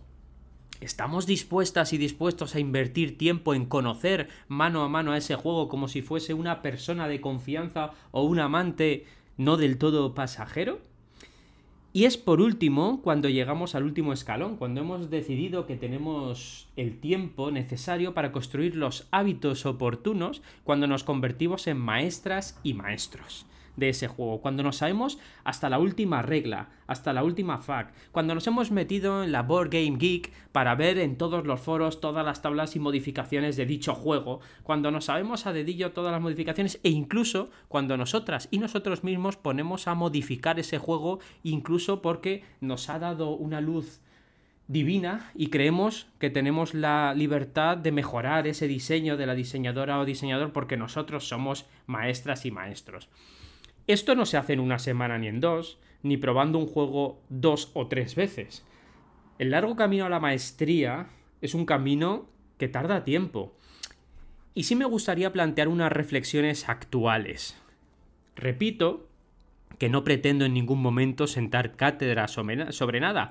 [0.80, 5.68] ¿Estamos dispuestas y dispuestos a invertir tiempo en conocer mano a mano a ese juego
[5.68, 9.04] como si fuese una persona de confianza o un amante
[9.36, 10.80] no del todo pasajero?
[11.92, 16.98] Y es por último cuando llegamos al último escalón, cuando hemos decidido que tenemos el
[16.98, 23.44] tiempo necesario para construir los hábitos oportunos, cuando nos convertimos en maestras y maestros
[23.76, 28.34] de ese juego, cuando nos sabemos hasta la última regla, hasta la última fac, cuando
[28.34, 32.24] nos hemos metido en la Board Game Geek para ver en todos los foros todas
[32.24, 36.80] las tablas y modificaciones de dicho juego, cuando nos sabemos a dedillo todas las modificaciones
[36.82, 42.88] e incluso cuando nosotras y nosotros mismos ponemos a modificar ese juego incluso porque nos
[42.88, 44.00] ha dado una luz
[44.70, 50.04] divina y creemos que tenemos la libertad de mejorar ese diseño de la diseñadora o
[50.04, 53.08] diseñador porque nosotros somos maestras y maestros.
[53.90, 57.72] Esto no se hace en una semana ni en dos, ni probando un juego dos
[57.74, 58.64] o tres veces.
[59.40, 61.08] El largo camino a la maestría
[61.40, 63.52] es un camino que tarda tiempo.
[64.54, 67.60] Y sí me gustaría plantear unas reflexiones actuales.
[68.36, 69.08] Repito
[69.78, 73.30] que no pretendo en ningún momento sentar cátedra sobre nada,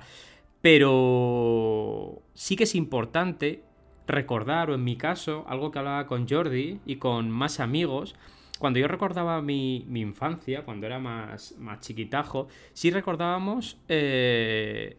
[0.60, 3.62] pero sí que es importante
[4.06, 8.14] recordar, o en mi caso, algo que hablaba con Jordi y con más amigos,
[8.60, 14.98] cuando yo recordaba mi, infancia, cuando era más, chiquitajo, sí recordábamos eh,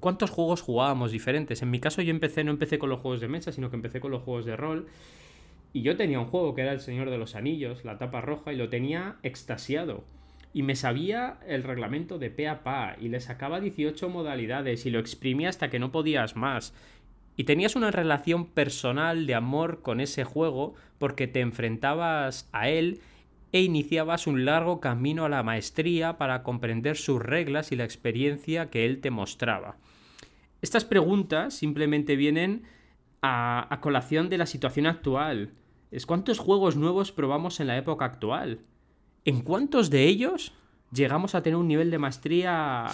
[0.00, 1.60] cuántos juegos jugábamos diferentes.
[1.60, 4.00] En mi caso yo empecé, no empecé con los juegos de mesa, sino que empecé
[4.00, 4.86] con los juegos de rol.
[5.74, 8.54] Y yo tenía un juego que era El Señor de los Anillos, la tapa roja,
[8.54, 10.02] y lo tenía extasiado.
[10.54, 14.90] Y me sabía el reglamento de pe a pa, y le sacaba 18 modalidades, y
[14.90, 16.72] lo exprimía hasta que no podías más.
[17.36, 23.00] Y tenías una relación personal de amor con ese juego porque te enfrentabas a él
[23.52, 28.68] e iniciabas un largo camino a la maestría para comprender sus reglas y la experiencia
[28.68, 29.76] que él te mostraba.
[30.60, 32.64] Estas preguntas simplemente vienen
[33.22, 35.52] a, colación de la situación actual.
[35.90, 38.60] Es cuántos juegos nuevos probamos en la época actual.
[39.24, 40.52] ¿En cuántos de ellos
[40.92, 42.86] llegamos a tener un nivel de maestría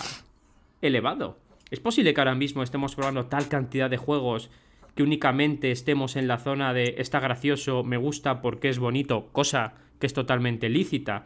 [0.83, 1.38] elevado?
[1.70, 4.50] ¿Es posible que ahora mismo estemos probando tal cantidad de juegos
[4.96, 9.74] que únicamente estemos en la zona de está gracioso, me gusta porque es bonito, cosa
[10.00, 11.24] que es totalmente lícita,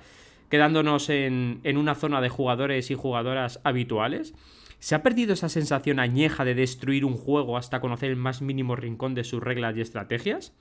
[0.50, 4.34] quedándonos en, en una zona de jugadores y jugadoras habituales?
[4.80, 8.76] ¿Se ha perdido esa sensación añeja de destruir un juego hasta conocer el más mínimo
[8.76, 10.52] rincón de sus reglas y estrategias?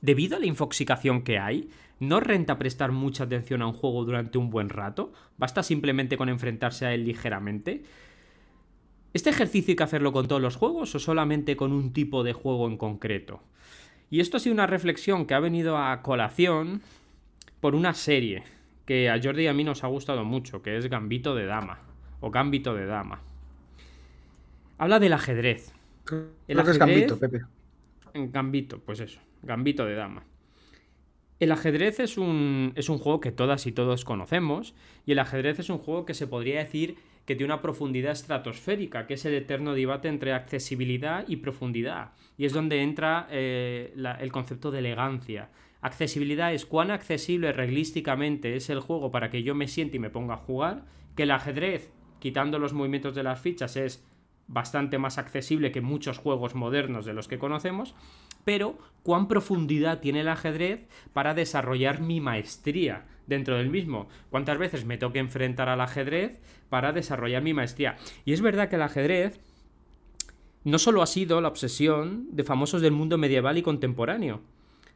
[0.00, 1.68] Debido a la infoxicación que hay,
[2.00, 5.12] ¿no renta prestar mucha atención a un juego durante un buen rato?
[5.36, 7.84] ¿Basta simplemente con enfrentarse a él ligeramente?
[9.12, 12.32] ¿Este ejercicio hay que hacerlo con todos los juegos o solamente con un tipo de
[12.32, 13.42] juego en concreto?
[14.08, 16.82] Y esto ha sido una reflexión que ha venido a colación
[17.60, 18.44] por una serie
[18.86, 21.80] que a Jordi y a mí nos ha gustado mucho, que es Gambito de Dama
[22.20, 23.20] o Gambito de Dama.
[24.78, 25.72] Habla del ajedrez.
[26.48, 27.40] El ajedrez, es Gambito, Pepe.
[28.14, 30.24] En Gambito, pues eso, Gambito de Dama.
[31.38, 34.74] El ajedrez es un, es un juego que todas y todos conocemos,
[35.06, 36.96] y el ajedrez es un juego que se podría decir
[37.30, 42.10] que tiene una profundidad estratosférica, que es el eterno debate entre accesibilidad y profundidad.
[42.36, 45.48] Y es donde entra eh, el concepto de elegancia.
[45.80, 50.10] Accesibilidad es cuán accesible reglísticamente es el juego para que yo me siente y me
[50.10, 54.04] ponga a jugar, que el ajedrez, quitando los movimientos de las fichas, es
[54.50, 57.94] bastante más accesible que muchos juegos modernos de los que conocemos,
[58.44, 64.08] pero cuán profundidad tiene el ajedrez para desarrollar mi maestría dentro del mismo.
[64.28, 67.96] ¿Cuántas veces me toque enfrentar al ajedrez para desarrollar mi maestría?
[68.24, 69.40] Y es verdad que el ajedrez
[70.64, 74.40] no solo ha sido la obsesión de famosos del mundo medieval y contemporáneo,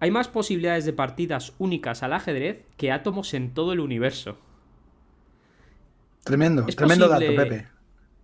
[0.00, 4.36] Hay más posibilidades de partidas únicas al ajedrez que átomos en todo el universo.
[6.28, 7.66] Tremendo, tremendo dato, Pepe.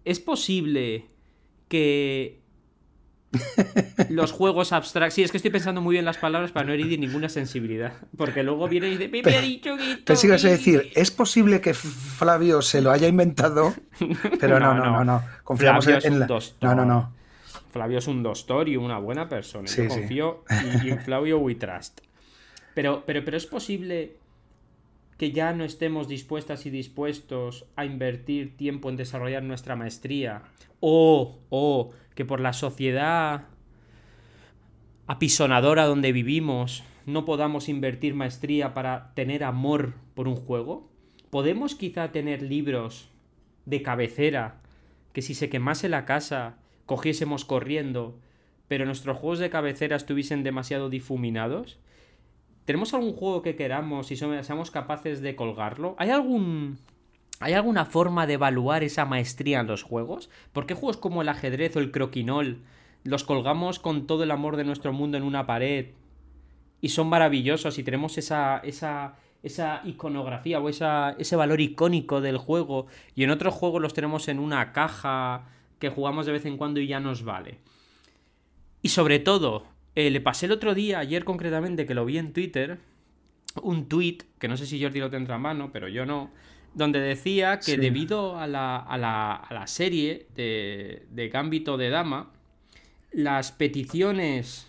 [0.05, 1.07] ¿Es posible
[1.69, 2.45] que
[4.11, 5.15] los juegos abstractos.
[5.15, 7.95] Sí, es que estoy pensando muy bien las palabras para no herir ninguna sensibilidad.
[8.17, 9.99] Porque luego viene y dice, me ha dicho que.
[10.05, 13.75] Pensé que a decir, es posible que Flavio se lo haya inventado,
[14.41, 15.25] pero no, no, no, no.
[15.43, 16.27] Confiamos en, la.
[16.61, 17.13] No, no, no.
[17.73, 19.69] Flavio es un doctor y una buena persona.
[19.69, 20.45] Yo confío
[20.85, 22.01] y, en Flavio we trust.
[22.75, 24.17] Pero, pero, pero es posible
[25.25, 30.43] que ya no estemos dispuestas y dispuestos a invertir tiempo en desarrollar nuestra maestría.
[30.81, 33.45] O, o que por la sociedad
[35.07, 40.91] apisonadora donde vivimos no podamos invertir maestría para tener amor por un juego?
[41.31, 43.09] ¿Podemos quizá tener libros
[43.65, 44.61] de cabecera
[45.15, 48.21] que si se quemase la casa cogiésemos corriendo,
[48.69, 51.79] pero nuestros juegos de cabecera estuviesen demasiado difuminados?
[52.65, 55.95] ¿Tenemos algún juego que queramos y seamos capaces de colgarlo?
[55.99, 56.79] ¿Hay algún
[57.41, 60.31] ¿Hay alguna forma de evaluar esa maestría en los juegos?
[60.53, 62.63] ¿Por qué juegos como el ajedrez o el croquinol
[63.03, 65.89] los colgamos con todo el amor de nuestro mundo en una pared
[66.81, 72.39] y son maravillosos y tenemos esa, esa, esa iconografía o esa, ese valor icónico del
[72.39, 75.49] juego y en otros juegos los tenemos en una caja
[75.79, 77.59] que jugamos de vez en cuando y ya nos vale?
[78.81, 82.33] Y sobre todo, eh, le pasé el otro día, ayer concretamente, que lo vi en
[82.33, 82.79] Twitter,
[83.63, 86.31] un tweet, que no sé si Jordi lo tendrá a mano, pero yo no,
[86.75, 91.91] donde decía que debido a la, a, la, a la, serie de, de Gambito de
[91.91, 92.31] Dama,
[93.13, 94.67] las peticiones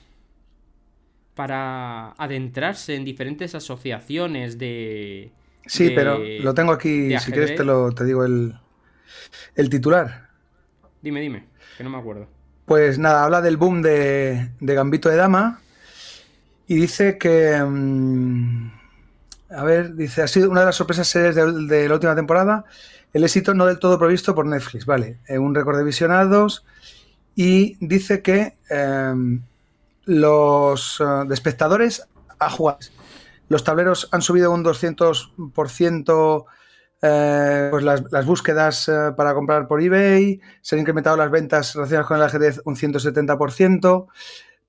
[1.34, 5.32] para adentrarse en diferentes asociaciones de...
[5.66, 8.54] Sí, pero lo tengo aquí, si quieres te, lo, te digo el,
[9.56, 10.30] el titular.
[11.02, 12.28] Dime, dime, que no me acuerdo.
[12.66, 15.62] Pues nada, habla del boom de, Gambito de Dama
[16.68, 17.62] y dice que...
[17.64, 18.72] Mm,
[19.52, 22.66] a ver, dice, ha sido una de las sorpresas series de, la última temporada.
[23.14, 25.20] El éxito no del todo provisto por Netflix, vale.
[25.28, 26.66] Eh, un récord de visionados
[27.36, 29.44] y dice que em,
[30.06, 32.08] los de espectadores
[32.40, 32.80] a jugar.
[33.48, 36.46] Los tableros han subido un 200%
[37.02, 42.08] eh, pues las, búsquedas eh, para comprar por eBay, se han incrementado las ventas relacionadas
[42.08, 44.08] con el ajedrez un 170%,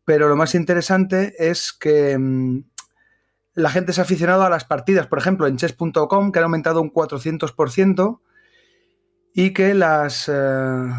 [0.04, 2.64] pero lo más interesante es que mm,
[3.54, 6.80] la gente se ha aficionado a las partidas, por ejemplo, en chess.com, que han aumentado
[6.82, 8.20] un 400%,
[9.34, 10.30] y que las...
[10.32, 10.90] Eh,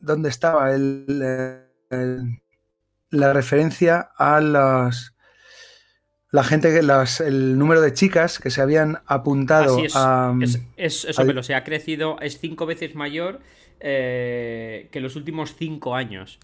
[0.00, 1.06] ¿Dónde estaba el,
[3.10, 5.11] la referencia a las
[6.32, 10.34] la gente, el número de chicas que se habían apuntado es, a.
[10.40, 13.40] Es, eso, pero se ha crecido, es cinco veces mayor
[13.80, 16.40] eh, que los últimos cinco años.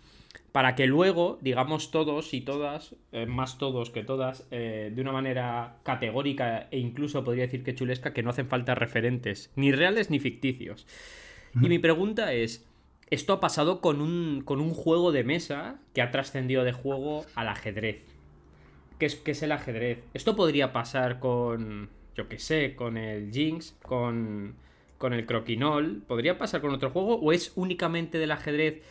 [0.52, 5.12] Para que luego, digamos todos y todas, eh, más todos que todas, eh, de una
[5.12, 10.10] manera categórica e incluso podría decir que chulesca, que no hacen falta referentes, ni reales
[10.10, 10.86] ni ficticios.
[11.62, 12.66] Y mi pregunta es:
[13.08, 17.24] esto ha pasado con un, con un juego de mesa que ha trascendido de juego
[17.34, 18.07] al ajedrez
[18.98, 20.00] que es, es el ajedrez.
[20.14, 24.54] Esto podría pasar con, yo qué sé, con el Jinx, con,
[24.98, 26.02] con el Croquinol.
[26.06, 27.16] ¿Podría pasar con otro juego?
[27.16, 28.82] ¿O es únicamente del ajedrez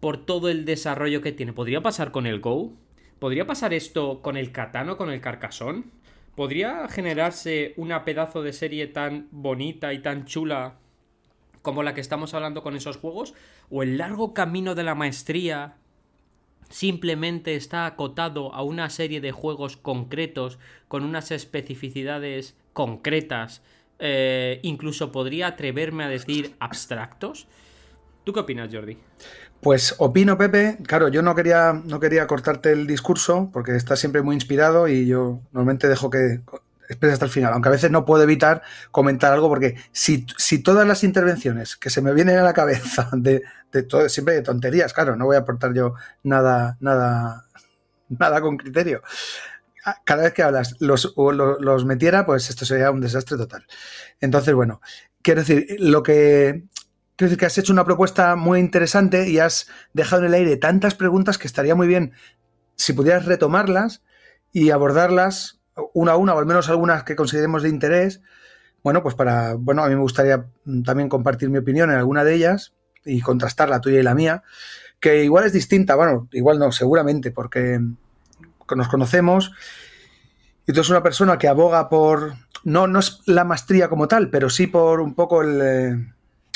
[0.00, 1.52] por todo el desarrollo que tiene?
[1.52, 2.72] ¿Podría pasar con el Go?
[3.18, 5.90] ¿Podría pasar esto con el Katano, con el Carcasón?
[6.34, 10.76] ¿Podría generarse una pedazo de serie tan bonita y tan chula
[11.60, 13.34] como la que estamos hablando con esos juegos?
[13.70, 15.76] ¿O el largo camino de la maestría
[16.72, 20.58] simplemente está acotado a una serie de juegos concretos
[20.88, 23.60] con unas especificidades concretas,
[23.98, 27.46] eh, incluso podría atreverme a decir abstractos.
[28.24, 28.96] ¿Tú qué opinas, Jordi?
[29.60, 30.78] Pues opino, Pepe.
[30.86, 35.06] Claro, yo no quería, no quería cortarte el discurso porque estás siempre muy inspirado y
[35.06, 36.40] yo normalmente dejo que
[36.88, 40.24] expresa hasta el final, aunque a veces no puedo evitar comentar algo porque si,
[40.62, 43.42] todas las intervenciones que se me vienen a la cabeza de,
[43.88, 47.46] todo, siempre de tonterías, claro, no voy a aportar yo nada, nada,
[48.08, 49.02] nada con criterio.
[50.04, 53.66] Cada vez que hablas los, los, metiera, pues esto sería un desastre total.
[54.20, 54.80] Entonces, bueno,
[55.22, 56.64] quiero decir, lo que
[57.16, 60.56] Quiero decir que has hecho una propuesta muy interesante y has dejado en el aire
[60.56, 62.14] tantas preguntas que estaría muy bien
[62.76, 64.02] si pudieras retomarlas
[64.50, 65.61] y abordarlas
[65.94, 68.20] una a una, o al menos algunas que consideremos de interés,
[68.82, 70.46] bueno, pues para, bueno, a mí me gustaría
[70.84, 72.72] también compartir mi opinión en alguna de ellas
[73.04, 74.42] y contrastar la tuya y la mía,
[75.00, 77.80] que igual es distinta, bueno, igual no, seguramente, porque
[78.74, 79.52] nos conocemos
[80.66, 84.30] y tú eres una persona que aboga por, no, no es la maestría como tal,
[84.30, 86.12] pero sí por un poco el, eh,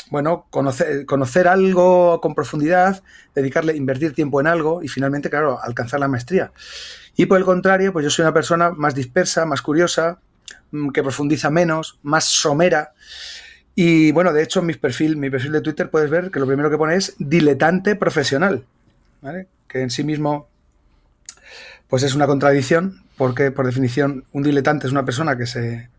[0.09, 3.03] bueno, conocer, conocer algo con profundidad,
[3.35, 6.51] dedicarle, invertir tiempo en algo y finalmente, claro, alcanzar la maestría.
[7.15, 10.19] Y por el contrario, pues yo soy una persona más dispersa, más curiosa,
[10.71, 12.93] mm, que profundiza menos, más somera.
[13.75, 16.69] Y bueno, de hecho, mi perfil, mi perfil de Twitter puedes ver que lo primero
[16.69, 18.65] que pone es diletante profesional,
[19.21, 19.47] ¿vale?
[19.67, 20.47] Que en sí mismo,
[21.87, 25.89] pues es una contradicción, porque por definición un diletante es una persona que se,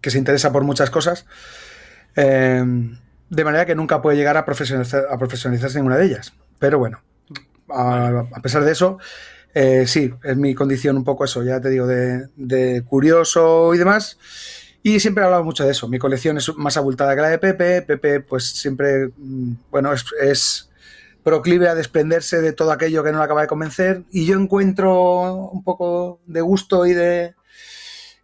[0.00, 1.26] que se interesa por muchas cosas,
[2.16, 2.64] eh,
[3.28, 6.32] de manera que nunca puede llegar a, profesionalizar, profesionalizarse en una de ellas.
[6.58, 7.00] Pero bueno,
[7.68, 8.98] a pesar de eso,
[9.54, 14.18] eh, sí, es mi condición un poco eso, ya te digo, de, curioso y demás.
[14.82, 15.88] Y siempre he hablado mucho de eso.
[15.88, 17.82] Mi colección es más abultada que la de Pepe.
[17.82, 20.70] Pepe, pues siempre, mm, bueno, es,
[21.22, 24.04] proclive a desprenderse de todo aquello que no le acaba de convencer.
[24.10, 27.34] Y yo encuentro un poco de gusto y de.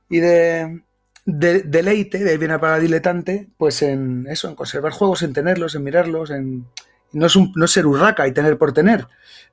[0.09, 0.83] y de.
[1.27, 5.85] Deleite, de ahí viene para diletante, pues en eso, en conservar juegos, en tenerlos, en
[5.85, 6.67] mirarlos, en.
[7.13, 9.07] No es, un, no es ser urraca y tener por tener,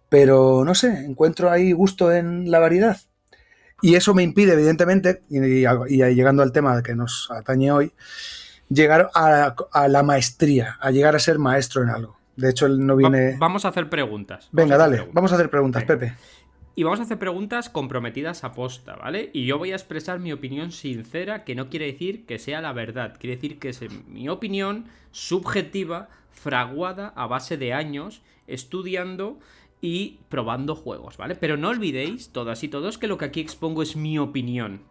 [0.09, 2.97] pero no sé, encuentro ahí gusto en la variedad.
[3.81, 5.65] Y eso me impide, evidentemente, y,
[5.97, 7.91] llegando al tema que nos atañe hoy,
[8.69, 9.55] llegar a,
[9.87, 12.17] la maestría, a llegar a ser maestro en algo.
[12.35, 13.35] De hecho, él no viene.
[13.37, 14.49] vamos a hacer preguntas.
[14.51, 16.15] Venga, dale, vamos a hacer preguntas, Pepe.
[16.75, 19.29] Y vamos a hacer preguntas comprometidas a posta, ¿vale?
[19.31, 22.73] Y yo voy a expresar mi opinión sincera, que no quiere decir que sea la
[22.73, 29.39] verdad, quiere decir que es mi opinión subjetiva, fraguada a base de años, estudiando
[29.81, 31.35] y probando juegos, ¿vale?
[31.35, 34.81] Pero no olvidéis, todas y todos, que lo que aquí expongo es mi opinión.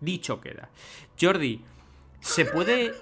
[0.00, 0.68] Dicho queda.
[1.18, 1.62] Jordi,
[2.20, 2.92] ¿se puede...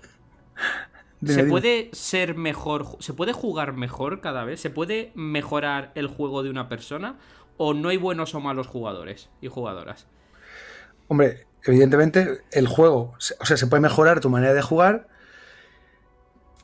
[1.24, 2.86] ¿Se puede ser mejor?
[3.00, 4.60] ¿Se puede jugar mejor cada vez?
[4.60, 7.18] ¿Se puede mejorar el juego de una persona?
[7.58, 10.06] ¿O no hay buenos o malos jugadores y jugadoras?
[11.08, 15.08] Hombre, evidentemente el juego, o sea, se puede mejorar tu manera de jugar,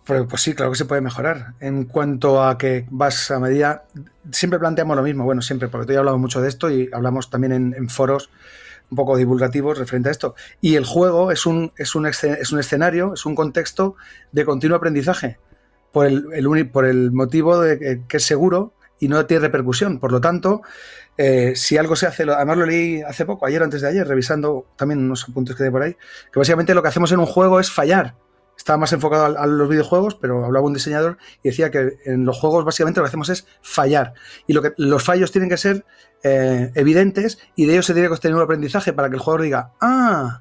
[0.07, 1.55] Pues, pues, sí, claro que se puede mejorar.
[1.61, 3.86] En cuanto a que vas a medida,
[4.30, 7.30] siempre planteamos lo mismo, bueno, siempre, porque tú ya hablado mucho de esto y hablamos
[7.30, 8.30] también en, foros
[8.90, 10.34] un poco divulgativos referente a esto.
[10.61, 13.97] Y el juego es un, es un, es un escenario, es un contexto
[14.30, 15.38] de continuo aprendizaje,
[15.95, 19.99] por el, por el motivo de que, es seguro y no tiene repercusión.
[19.99, 20.62] Por lo tanto,
[21.16, 24.66] eh, si algo se hace, además lo leí hace poco, ayer antes de ayer, revisando
[24.76, 25.97] también unos apuntes que hay por ahí,
[26.32, 28.14] que básicamente lo que hacemos en un juego es fallar
[28.57, 32.38] estaba más enfocado a, los videojuegos, pero hablaba un diseñador y decía que en los
[32.38, 34.14] juegos básicamente lo que hacemos es fallar.
[34.47, 35.84] Y lo que, los fallos tienen que ser
[36.22, 39.42] eh, evidentes y de ellos se tiene que obtener un aprendizaje para que el jugador
[39.42, 40.40] diga, ah,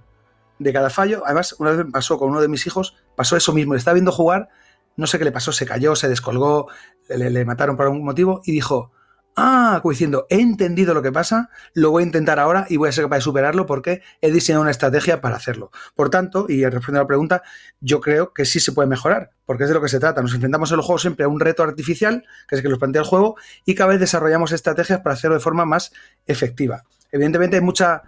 [0.59, 1.23] de cada fallo.
[1.25, 3.73] Además, una vez pasó con uno de mis hijos, pasó eso mismo.
[3.73, 4.49] Le estaba viendo jugar,
[4.95, 6.67] no sé qué le pasó, se cayó, se descolgó,
[7.09, 8.91] le mataron por algún motivo y dijo,
[9.35, 12.91] Ah, diciendo, he entendido lo que pasa, lo voy a intentar ahora y voy a
[12.91, 15.71] ser capaz de superarlo porque he diseñado una estrategia para hacerlo.
[15.95, 17.43] Por tanto, y respondiendo a la pregunta,
[17.79, 20.21] yo creo que sí se puede mejorar, porque es de lo que se trata.
[20.21, 22.77] Nos enfrentamos en el juego siempre a un reto artificial, que es el que nos
[22.77, 23.35] plantea el juego,
[23.65, 25.93] y cada vez desarrollamos estrategias para hacerlo de forma más
[26.27, 26.83] efectiva.
[27.11, 28.03] Evidentemente hay mucha,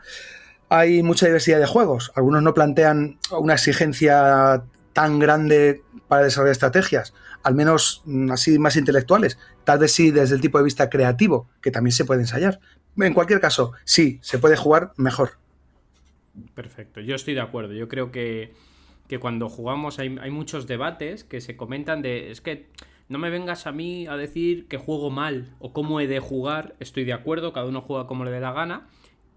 [0.69, 2.11] hay mucha diversidad de juegos.
[2.15, 4.63] Algunos no plantean una exigencia
[4.93, 5.81] tan grande
[6.15, 7.13] para desarrollar estrategias,
[7.43, 11.49] al menos mm, así más intelectuales, tal vez sí desde el tipo de vista creativo,
[11.61, 12.61] que también se puede ensayar.
[12.97, 15.31] En cualquier caso, sí, se puede jugar mejor.
[16.53, 17.73] Perfecto, yo estoy de acuerdo.
[17.73, 18.53] Yo creo que,
[19.19, 22.67] cuando jugamos hay, hay, muchos debates que se comentan de, es que
[23.09, 26.75] no me vengas a mí a decir que juego mal o cómo he de jugar,
[26.79, 28.87] estoy de acuerdo, cada uno juega como le dé la gana,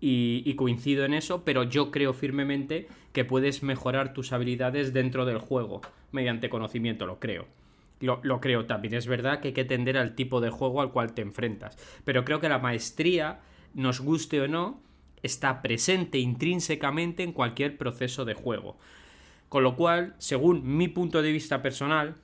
[0.00, 5.38] y, coincido en eso, pero yo creo firmemente que puedes mejorar tus habilidades dentro del
[5.38, 5.80] juego
[6.12, 7.46] mediante conocimiento, lo creo.
[8.00, 8.94] Lo, lo, creo también.
[8.94, 11.76] Es verdad que hay que tender al tipo de juego al cual te enfrentas.
[12.04, 13.40] Pero creo que la maestría,
[13.74, 14.80] nos guste o no,
[15.22, 18.76] está presente intrínsecamente en cualquier proceso de juego.
[19.48, 22.16] Con lo cual, según mi punto de vista personal,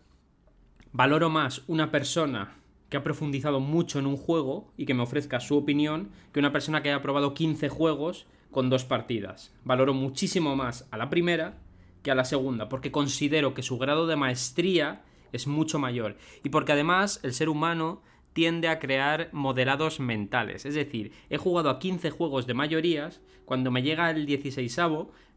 [0.93, 2.55] valoro más una persona
[2.89, 6.53] que ha profundizado mucho en un juego y que me ofrezca su opinión que una
[6.53, 9.53] persona que haya probado 15 juegos con dos partidas.
[9.65, 11.59] Valoro muchísimo más a la primera
[12.05, 15.03] que a la segunda, porque considero que su grado de maestría
[15.33, 18.03] es mucho mayor y porque además el ser humano
[18.35, 20.67] tiende a crear modelados mentales.
[20.67, 24.79] Es decir, he jugado a 15 juegos de mayorías, cuando me llega el 16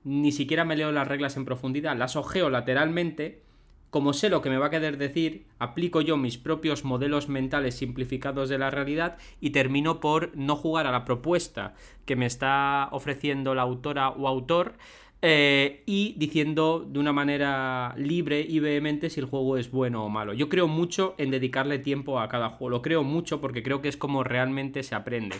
[0.03, 3.47] ni siquiera me leo las reglas en profundidad, las ojeo lateralmente
[3.89, 7.75] como sé lo que me va a querer decir, aplico yo mis propios modelos mentales
[7.75, 11.73] simplificados de la realidad y termino por no jugar a la propuesta
[12.05, 14.73] que me está ofreciendo la autora o autor
[15.21, 20.09] eh, y diciendo de una manera libre y vehemente si el juego es bueno o
[20.09, 20.33] malo.
[20.33, 23.89] Yo creo mucho en dedicarle tiempo a cada juego, lo creo mucho porque creo que
[23.89, 25.37] es como realmente se aprende.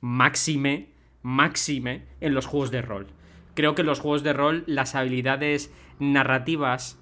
[0.00, 0.88] Máxime,
[1.22, 3.08] máxime en los juegos de rol.
[3.54, 6.98] Creo que en los juegos de rol las habilidades narrativas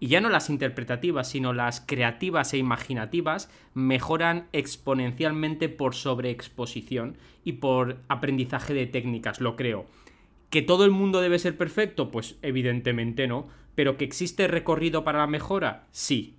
[0.00, 7.54] y ya no las interpretativas, sino las creativas e imaginativas, mejoran exponencialmente por sobreexposición y
[7.54, 9.86] por aprendizaje de técnicas, lo creo.
[10.50, 12.10] ¿Que todo el mundo debe ser perfecto?
[12.10, 13.48] Pues evidentemente no.
[13.74, 15.86] ¿Pero que existe recorrido para la mejora?
[15.90, 16.36] Sí.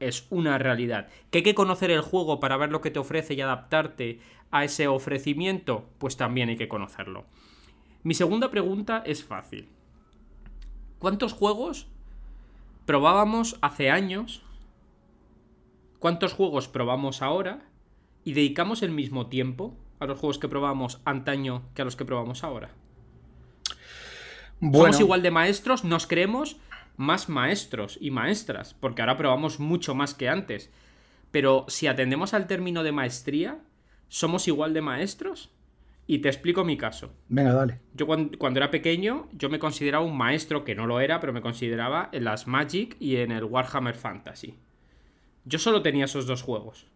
[0.00, 1.08] Es una realidad.
[1.30, 4.20] ¿Que hay que conocer el juego para ver lo que te ofrece y adaptarte
[4.50, 5.88] a ese ofrecimiento?
[5.98, 7.24] Pues también hay que conocerlo.
[8.02, 9.68] Mi segunda pregunta es fácil.
[10.98, 11.88] ¿Cuántos juegos
[12.86, 14.42] probábamos hace años,
[15.98, 17.68] cuántos juegos probamos ahora
[18.24, 22.04] y dedicamos el mismo tiempo a los juegos que probamos antaño que a los que
[22.04, 22.70] probamos ahora.
[24.60, 26.56] Somos igual de maestros, nos creemos
[26.96, 30.70] más maestros y maestras, porque ahora probamos mucho más que antes.
[31.30, 33.58] Pero si atendemos al término de maestría,
[34.08, 35.50] ¿somos igual de maestros?
[36.06, 37.12] Y te explico mi caso.
[37.28, 37.80] Venga, dale.
[37.94, 41.42] Yo cuando, era pequeño, yo me consideraba un maestro, que no lo era, pero me
[41.42, 44.54] consideraba en las Magic y en el Warhammer Fantasy.
[45.44, 46.86] Yo solo tenía esos dos juegos.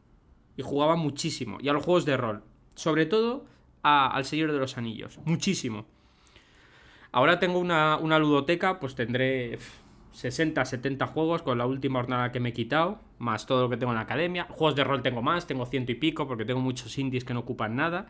[0.56, 1.58] Y jugaba muchísimo.
[1.60, 2.44] Y a los juegos de rol.
[2.74, 3.46] Sobre todo
[3.82, 5.18] al Señor de los Anillos.
[5.24, 5.86] Muchísimo.
[7.12, 9.58] Ahora tengo una, una ludoteca, pues tendré
[10.12, 13.76] 60, 70 juegos con la última jornada que me he quitado, más todo lo que
[13.76, 14.46] tengo en la academia.
[14.48, 17.40] Juegos de rol tengo más, tengo ciento y pico, porque tengo muchos indies que no
[17.40, 18.08] ocupan nada.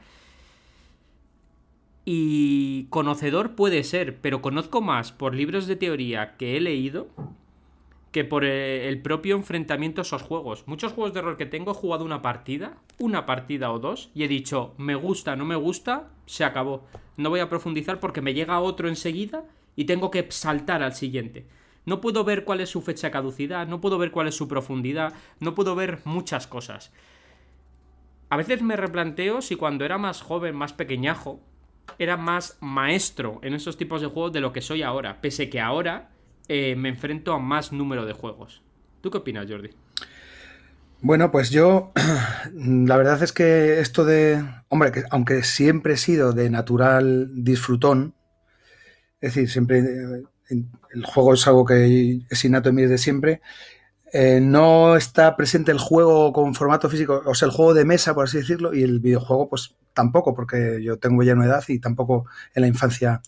[2.05, 7.09] Y conocedor puede ser, pero conozco más por libros de teoría que he leído
[8.13, 10.67] que por eh, el propio enfrentamiento a esos juegos.
[10.67, 14.25] Muchos juegos de rol que tengo he jugado una partida, una partida o dos, y
[14.25, 16.87] he dicho, me gusta, no me gusta, se acabó.
[17.17, 19.45] No voy a profundizar porque me llega otro enseguida
[19.77, 21.47] y tengo que saltar al siguiente.
[21.87, 24.49] No puedo ver cuál es su fecha de caducidad, no puedo ver cuál es su
[24.49, 26.93] profundidad, no puedo ver muchas cosas.
[28.29, 31.41] A veces me replanteo si cuando era más joven, más pequeñajo,
[31.99, 35.61] era más maestro en esos tipos de juegos de lo que soy ahora, pese que
[35.61, 36.11] ahora
[36.53, 38.61] eh, me enfrento a más número de juegos.
[39.01, 39.71] ¿Tú qué opinas, Jordi?
[41.01, 41.93] Bueno, pues yo,
[42.53, 48.15] la verdad es que esto de, hombre, que aunque siempre he sido de natural disfrutón,
[49.21, 53.43] es decir, siempre eh, el juego es algo que es innato en mí desde siempre,
[54.13, 58.13] eh, no está presente el juego con formato físico, o sea, el juego de mesa,
[58.13, 61.79] por así decirlo, y el videojuego, pues tampoco, porque yo tengo ya una edad y
[61.79, 62.27] tampoco
[62.57, 63.23] en la infancia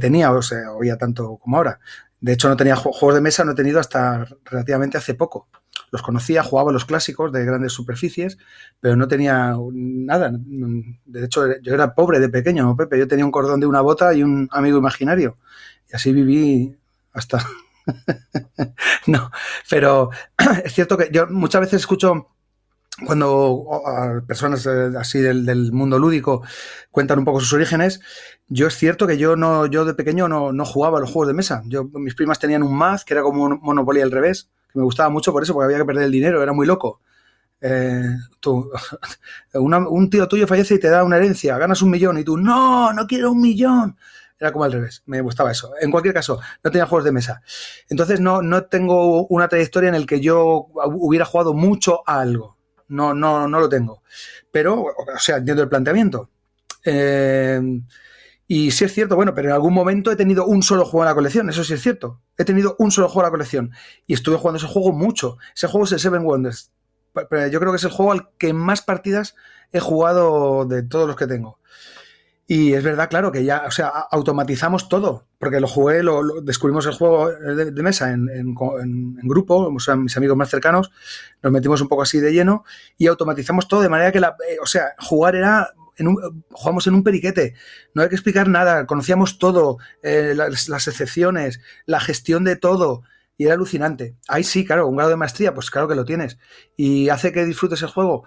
[0.00, 1.80] tenía, o sea, oía tanto como ahora.
[2.22, 5.48] De hecho, no tenía juegos de mesa, no he tenido hasta relativamente hace poco
[5.92, 8.38] los conocía, jugaba los clásicos de grandes superficies,
[8.80, 10.32] pero no tenía nada.
[10.32, 12.98] De hecho, yo era pobre de pequeño, Pepe.
[12.98, 15.36] Yo tenía un cordón de una bota y un amigo imaginario.
[15.92, 16.74] Y así viví
[17.12, 17.46] hasta...
[19.06, 19.30] no,
[19.68, 20.10] pero
[20.64, 22.31] es cierto que yo muchas veces escucho
[23.06, 26.42] cuando personas eh, así del, mundo lúdico
[26.90, 28.00] cuentan un poco sus orígenes,
[28.48, 31.34] yo es cierto que yo no, yo de pequeño no, no jugaba los juegos de
[31.34, 31.62] mesa.
[31.66, 35.08] Yo, mis primas tenían un Maz, que era como un Monopoly al revés, me gustaba
[35.10, 37.00] mucho por eso, porque había que perder el dinero, era muy loco.
[37.60, 38.16] Eh,
[39.54, 42.92] un tío tuyo fallece y te da una herencia, ganas un millón y tú, no,
[42.92, 43.96] no quiero un millón.
[44.38, 45.72] Era como al revés, me gustaba eso.
[45.80, 47.42] En cualquier caso, no tenía juegos de mesa.
[47.88, 52.56] Entonces no, no tengo una trayectoria en la que yo hubiera jugado mucho a algo.
[52.88, 54.02] No, no, no lo tengo.
[54.50, 56.30] Pero, o sea, entiendo el planteamiento.
[56.84, 57.60] Eh,
[58.46, 61.08] y sí es cierto, bueno, pero en algún momento he tenido un solo juego en
[61.08, 62.20] la colección, eso sí es cierto.
[62.36, 63.70] He tenido un solo juego en la colección
[64.06, 65.38] y estuve jugando ese juego mucho.
[65.54, 66.70] Ese juego es el Seven Wonders.
[67.14, 69.36] Pero yo creo que es el juego al que más partidas
[69.72, 71.58] he jugado de todos los que tengo.
[72.54, 76.84] Y es verdad, claro, que ya, o sea, automatizamos todo, porque lo jugué, lo, descubrimos
[76.84, 78.54] el juego de, mesa en,
[79.22, 80.90] grupo, o sea, mis amigos más cercanos,
[81.42, 82.64] nos metimos un poco así de lleno
[82.98, 85.72] y automatizamos todo de manera que, la, eh, o sea, jugar era
[86.50, 87.54] jugamos en un periquete,
[87.94, 93.02] no hay que explicar nada, conocíamos todo, eh, las, excepciones, la gestión de todo,
[93.38, 94.18] y era alucinante.
[94.28, 96.36] Ahí sí, claro, un grado de maestría, pues claro que lo tienes.
[96.76, 98.24] ¿Y hace que disfrutes el juego?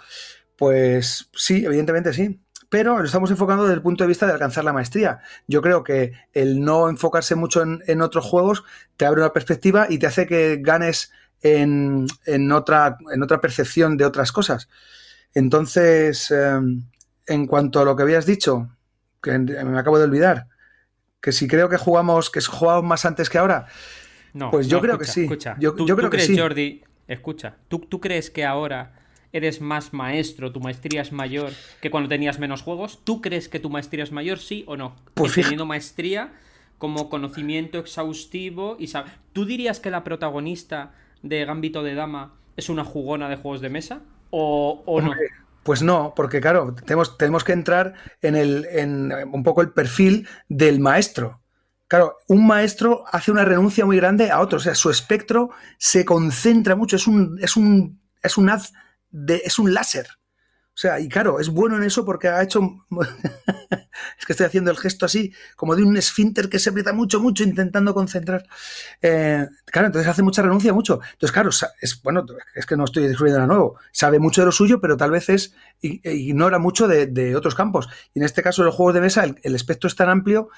[0.57, 2.41] Pues sí, evidentemente sí.
[2.69, 5.19] Pero lo estamos enfocando desde el punto de vista de alcanzar la maestría.
[5.47, 8.63] Yo creo que el no enfocarse mucho en, otros juegos
[8.97, 11.11] te abre una perspectiva y te hace que ganes
[11.41, 12.07] en,
[12.51, 14.67] otra, en otra percepción de otras cosas.
[15.33, 16.83] Entonces, em,
[17.27, 18.69] en cuanto a lo que habías dicho,
[19.21, 20.47] que me acabo de olvidar,
[21.21, 23.67] que si creo que jugamos, que jugamos más antes que ahora,
[24.33, 25.23] no, pues yo creo que sí.
[25.23, 26.39] Escucha, yo, ¿tú, creo crees, que sí.
[26.39, 29.04] Jordi, escucha, ¿tú, ¿tú crees que ahora
[29.35, 33.01] eres más maestro, tu maestría es mayor que cuando tenías menos juegos?
[33.03, 34.95] ¿Tú crees que tu maestría es mayor, sí o no?
[35.13, 36.31] Pues teniendo maestría
[36.77, 38.89] como conocimiento exhaustivo y
[39.33, 43.69] ¿Tú dirías que la protagonista de Gambito de Dama es una jugona de juegos de
[43.69, 44.01] mesa?
[44.29, 45.11] ¿O, o no?
[45.63, 50.27] Pues no, porque claro, tenemos, tenemos que entrar en, el, en un poco el perfil
[50.47, 51.41] del maestro.
[51.87, 56.05] Claro, un maestro hace una renuncia muy grande a otro, o sea, su espectro se
[56.05, 58.73] concentra mucho, es un, es un, es un haz
[59.43, 60.07] es un láser.
[60.75, 62.59] O sea, y claro, es bueno en eso porque ha hecho.
[64.19, 67.21] es que estoy haciendo el gesto así, como de un esfínter que se aprieta mucho,
[67.21, 68.45] mucho, intentando concentrar.
[69.01, 70.99] Eh, claro, entonces hace mucha renuncia, mucho.
[71.13, 71.49] Entonces, claro,
[71.79, 73.79] es bueno, es que no estoy descubriendo nada nuevo.
[73.93, 77.87] Sabe mucho de lo suyo, pero tal vez es e ignora mucho de, otros campos.
[78.13, 80.49] Y en este caso, los juegos de mesa, el, espectro es tan amplio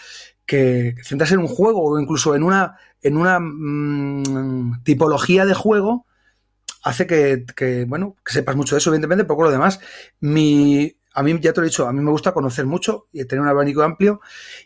[0.47, 6.06] que centrarse en un juego o incluso en una, en una mm, tipología de juego
[6.83, 9.79] hace que, bueno, que sepas mucho de eso, evidentemente, poco lo demás.
[10.19, 13.25] Mi, a mí, ya te lo he dicho, a mí me gusta conocer mucho y
[13.25, 14.21] tener un abanico amplio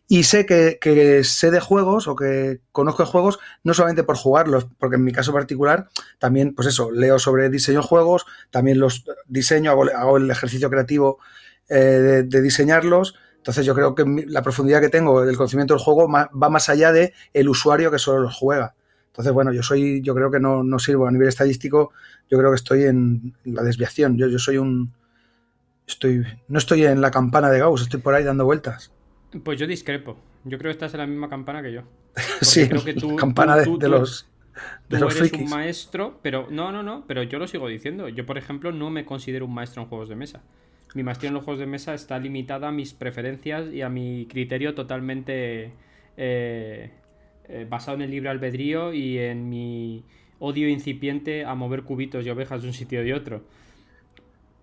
[0.07, 4.97] y sé que, sé de juegos o que conozco juegos no solamente por jugarlos, porque
[4.97, 5.87] en mi caso particular
[6.19, 11.19] también, pues eso, leo sobre diseño de juegos, también los diseño, hago, el ejercicio creativo
[11.69, 13.15] eh, de, diseñarlos.
[13.37, 16.91] Entonces yo creo que la profundidad que tengo del conocimiento del juego va más allá
[16.91, 18.75] de el usuario que solo los juega.
[19.11, 21.91] Entonces, bueno, yo soy, yo creo que no, no sirvo a nivel estadístico,
[22.29, 24.17] yo creo que estoy en la desviación.
[24.17, 24.93] Yo, yo soy un.
[25.85, 28.93] Estoy, no estoy en la campana de Gauss, estoy por ahí dando vueltas.
[29.43, 30.17] Pues yo discrepo.
[30.45, 31.81] Yo creo que estás en la misma campana que yo.
[32.41, 34.29] sí, creo que tú, campana de, los.
[34.87, 38.07] De tú eres un maestro, pero no, no, no, pero yo lo sigo diciendo.
[38.07, 40.41] Yo, por ejemplo, no me considero un maestro en juegos de mesa.
[40.93, 44.25] Mi maestría en los juegos de mesa está limitada a mis preferencias y a mi
[44.29, 45.73] criterio totalmente
[46.15, 46.91] eh,
[47.51, 50.05] eh, basado en el libre albedrío y en mi
[50.39, 53.43] odio incipiente a mover cubitos y ovejas de un sitio y otro.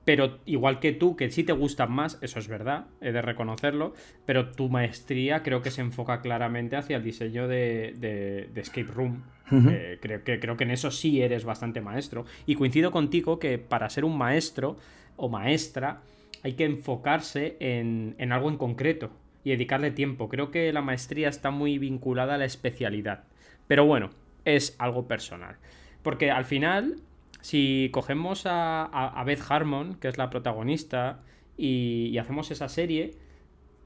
[0.07, 3.93] Pero igual que tú, que sí te gustan más, eso es verdad, he de reconocerlo,
[4.24, 9.22] pero tu maestría creo que se enfoca claramente hacia el diseño de, Escape Room.
[9.53, 12.24] Eh, creo, que, creo que en eso sí eres bastante maestro.
[12.47, 14.78] Y coincido contigo que para ser un maestro
[15.16, 16.01] o maestra
[16.43, 19.11] hay que enfocarse en, en algo en concreto
[19.49, 20.29] y dedicarle tiempo.
[20.29, 23.25] Creo que la maestría está muy vinculada a la especialidad.
[23.67, 24.11] Pero bueno,
[24.45, 25.57] es algo personal.
[26.03, 26.97] Porque al final,
[27.41, 31.21] si cogemos a, Beth Harmon, que es la protagonista,
[31.57, 33.17] y, hacemos esa serie,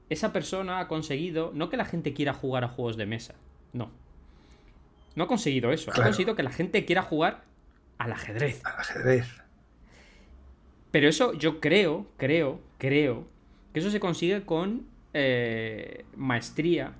[0.09, 3.35] esa persona ha conseguido, no que la gente quiera jugar a juegos de mesa,
[3.71, 3.89] no.
[5.15, 7.45] No ha conseguido eso, ha conseguido que la gente quiera jugar
[7.99, 8.61] al ajedrez.
[8.65, 9.41] Al ajedrez.
[10.91, 13.27] Pero eso yo creo, creo, creo,
[13.73, 16.93] que eso se consigue con eh, maestría.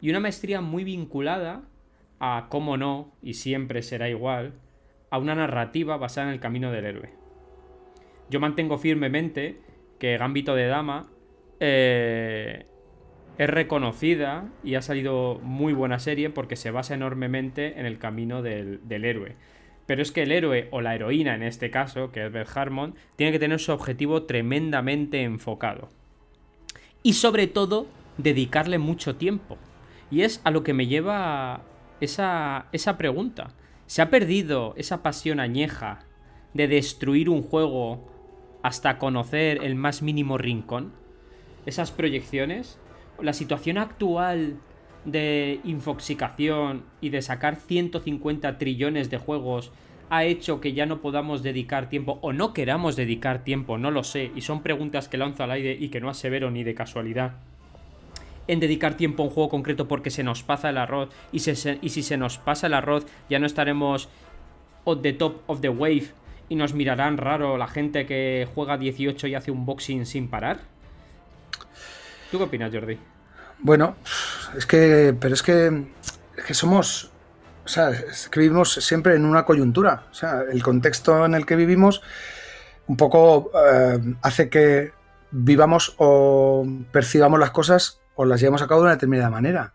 [0.00, 1.62] Y una maestría muy vinculada
[2.20, 4.54] a, cómo no, y siempre será igual,
[5.10, 7.10] a una narrativa basada en el camino del héroe.
[8.30, 9.60] Yo mantengo firmemente
[9.98, 11.08] que Gambito de Dama
[11.60, 12.66] eh,
[13.38, 18.42] es reconocida y ha salido muy buena serie porque se basa enormemente en el camino
[18.42, 19.36] del, héroe.
[19.86, 22.94] Pero es que el héroe o la heroína en este caso, que es Beth Harmon,
[23.14, 25.88] tiene que tener su objetivo tremendamente enfocado.
[27.06, 27.86] Y sobre todo,
[28.18, 29.58] dedicarle mucho tiempo.
[30.10, 31.60] Y es a lo que me lleva
[32.00, 33.52] esa, esa pregunta.
[33.86, 36.00] ¿Se ha perdido esa pasión añeja
[36.52, 38.10] de destruir un juego
[38.64, 40.94] hasta conocer el más mínimo rincón?
[41.64, 42.76] Esas proyecciones.
[43.22, 44.56] La situación actual
[45.04, 49.70] de infoxicación y de sacar 150 trillones de juegos
[50.10, 54.04] ha hecho que ya no podamos dedicar tiempo o no queramos dedicar tiempo, no lo
[54.04, 57.34] sé, y son preguntas que lanzo al aire y que no asevero ni de casualidad
[58.48, 61.88] en dedicar tiempo a un juego concreto porque se nos pasa el arroz y, y
[61.88, 64.08] si se nos pasa el arroz ya no estaremos
[64.84, 66.12] on the top of the wave
[66.48, 70.60] y nos mirarán raro la gente que juega 18 y hace un boxing sin parar.
[72.30, 72.98] ¿Tú qué opinas, Jordi?
[73.58, 73.96] Bueno,
[74.56, 75.86] es que, pero es que,
[76.36, 77.10] es que somos,
[77.66, 80.04] o sea, es que vivimos siempre en una coyuntura.
[80.12, 82.00] O sea, el contexto en el que vivimos
[82.86, 84.92] un poco eh, hace que
[85.32, 89.72] vivamos o percibamos las cosas o las llevamos a cabo de una determinada manera.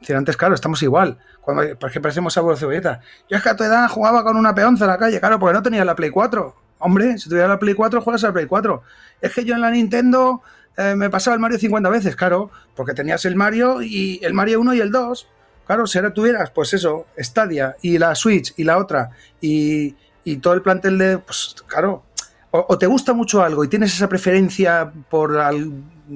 [0.00, 1.18] decir, antes, claro, estamos igual.
[1.42, 3.00] Cuando, ¿Por qué parecemos a cebolleta?
[3.28, 5.52] Yo es que a tu edad jugaba con una peonza en la calle, claro, porque
[5.52, 6.56] no tenía la Play 4.
[6.78, 8.82] Hombre, si tuviera la Play 4, juegas a la Play 4.
[9.20, 10.40] Es que yo en la Nintendo
[10.78, 14.62] eh, me pasaba el Mario 50 veces, claro, porque tenías el Mario y el Mario
[14.62, 15.28] 1 y el 2.
[15.68, 19.94] Claro, si ahora tuvieras, pues eso, Stadia y la Switch y la otra y,
[20.40, 22.04] todo el plantel de, pues claro,
[22.50, 25.38] o, te gusta mucho algo y tienes esa preferencia por,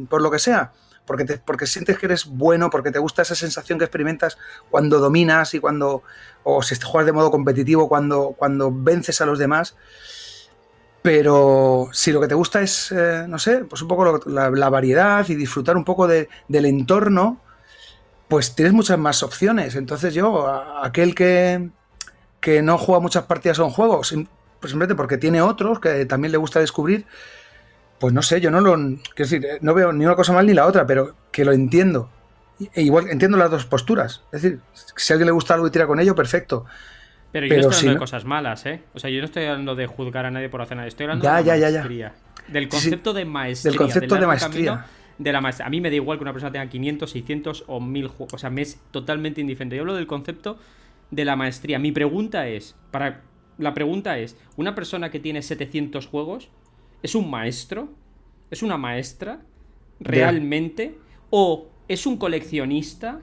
[0.08, 0.72] por lo que sea,
[1.04, 4.38] porque, porque sientes que eres bueno, porque te gusta esa sensación que experimentas
[4.70, 6.02] cuando dominas y cuando,
[6.44, 9.76] o si juegas de modo competitivo, cuando, cuando vences a los demás.
[11.02, 15.28] Pero si lo que te gusta es, eh, no sé, pues un poco la, variedad
[15.28, 17.40] y disfrutar un poco del entorno,
[18.32, 19.76] pues tienes muchas más opciones.
[19.76, 20.48] Entonces yo,
[20.82, 21.68] aquel que,
[22.40, 24.08] que no juega muchas partidas a un juego, pues
[24.70, 27.04] simplemente porque tiene otros que también le gusta descubrir,
[28.00, 28.74] pues no sé, yo no lo.
[28.74, 31.52] Quiero decir, eh, no veo ni una cosa mal ni la otra, pero que lo
[31.52, 32.08] entiendo.
[32.72, 34.22] E igual entiendo las dos posturas.
[34.32, 34.60] Es decir,
[34.96, 36.64] si a alguien le gusta algo y tira con ello, perfecto.
[37.32, 38.82] Pero yo no estoy hablando de cosas malas, ¿eh?
[38.94, 40.88] O sea, yo no estoy hablando de juzgar a nadie por hacer nada.
[40.88, 42.14] Estoy hablando de ya, maestría.
[42.48, 43.70] Del concepto de maestría.
[43.72, 44.86] Del concepto de maestría.
[45.22, 45.66] De la maestría.
[45.66, 48.34] A mí me da igual que una persona tenga 500, 600 o 1000 juegos.
[48.34, 49.76] O sea, me es totalmente indiferente.
[49.76, 50.58] Yo hablo del concepto
[51.10, 51.78] de la maestría.
[51.78, 53.22] Mi pregunta es: para
[53.58, 56.48] la pregunta es: ¿una persona que tiene 700 juegos
[57.02, 57.88] ¿Es un maestro?
[58.50, 59.40] ¿Es una maestra?
[59.98, 60.98] ¿Realmente?
[61.30, 63.20] ¿O es un coleccionista?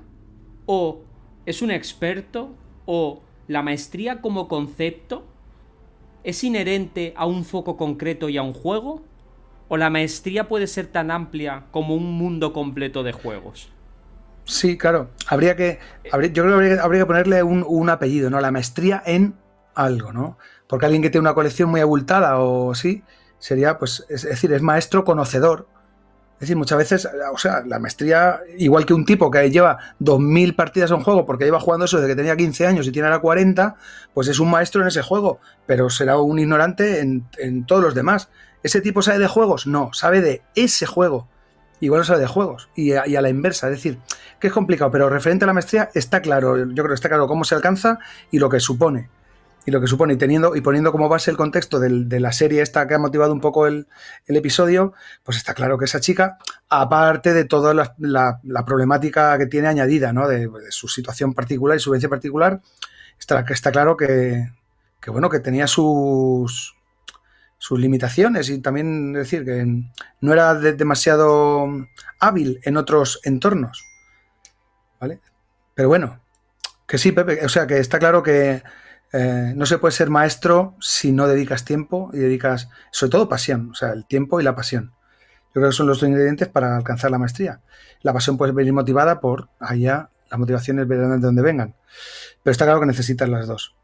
[0.66, 1.02] ¿O
[1.46, 2.56] es un experto?
[2.86, 5.26] ¿O la maestría como concepto
[6.24, 9.02] es inherente a un foco concreto y a un juego?
[9.70, 13.72] ¿O la maestría puede ser tan amplia como un mundo completo de juegos?
[14.44, 15.12] Sí, claro.
[15.28, 15.80] Habría que.
[16.34, 18.42] yo creo que habría, que ponerle un, un, apellido, ¿no?
[18.42, 19.36] La maestría en
[19.76, 20.40] algo, ¿no?
[20.68, 23.04] Porque alguien que tiene una colección muy abultada o sí,
[23.38, 25.68] sería, pues, es, decir, es maestro conocedor.
[26.40, 30.56] Es decir, muchas veces, o sea, la maestría, igual que un tipo que lleva 2.000
[30.56, 33.10] partidas a un juego porque lleva jugando eso desde que tenía 15 años y tiene
[33.10, 33.76] ahora 40,
[34.14, 37.94] pues es un maestro en ese juego, pero será un ignorante en, en todos los
[37.94, 38.30] demás.
[38.64, 39.68] ¿Ese tipo sabe de juegos?
[39.68, 41.28] No, sabe de ese juego.
[41.82, 42.70] Igual no sabe de juegos.
[42.74, 43.68] Y a, y a, la inversa.
[43.68, 43.98] Es decir,
[44.40, 46.58] que es complicado, pero referente a la maestría está claro.
[46.58, 48.00] Yo creo que está claro cómo se alcanza
[48.32, 49.10] y lo que supone
[49.66, 52.62] y lo que supone, y, teniendo, y poniendo como base el contexto de la serie
[52.62, 53.88] esta que ha motivado un poco el,
[54.28, 54.94] episodio,
[55.24, 56.38] pues está claro que esa chica,
[56.70, 60.28] aparte de toda la, problemática que tiene añadida, ¿no?
[60.28, 62.62] De, su situación particular y su vivencia particular,
[63.20, 64.50] está, está claro que,
[65.08, 66.76] bueno, que tenía sus,
[67.58, 69.66] sus limitaciones y también decir que
[70.22, 71.68] no era demasiado
[72.20, 73.86] hábil en otros entornos.
[75.00, 75.20] ¿Vale?
[75.76, 76.20] Pero bueno,
[76.88, 78.64] que sí, Pepe, o sea, que está claro que
[79.12, 83.72] eh, no se puede ser maestro si no dedicas tiempo y dedicas, sobre todo pasión,
[83.72, 84.94] o sea, el tiempo y la pasión.
[85.48, 87.62] Yo creo que son los dos ingredientes para alcanzar la maestría.
[88.02, 91.76] La pasión puede venir motivada por allá, las motivaciones vendrán de donde vengan.
[92.44, 93.76] Pero está claro que necesitas las dos.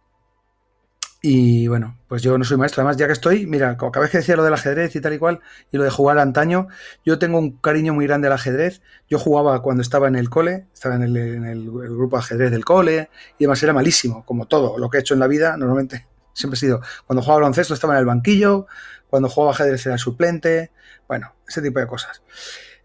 [1.27, 2.83] Y bueno, pues yo no soy maestro.
[2.83, 5.17] Además, ya que estoy, mira, cada vez que decía lo del ajedrez y tal y
[5.17, 5.39] cual,
[5.71, 6.67] y lo de jugar antaño,
[7.03, 8.83] yo tengo un cariño muy grande al ajedrez.
[9.09, 13.09] Yo jugaba cuando estaba en el cole, estaba en el, grupo de ajedrez del cole,
[13.39, 16.57] y además era malísimo, como todo lo que he hecho en la vida, normalmente siempre
[16.57, 16.81] he sido.
[17.07, 18.67] Cuando jugaba baloncesto estaba en el banquillo,
[19.09, 20.69] cuando jugaba ajedrez era suplente,
[21.07, 22.21] bueno, ese tipo de cosas.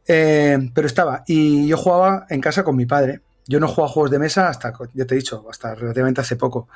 [0.08, 3.20] Eh, pero estaba, y yo jugaba en casa con mi padre.
[3.46, 6.68] Yo no jugaba juegos de mesa hasta, ya te he dicho, hasta relativamente hace poco.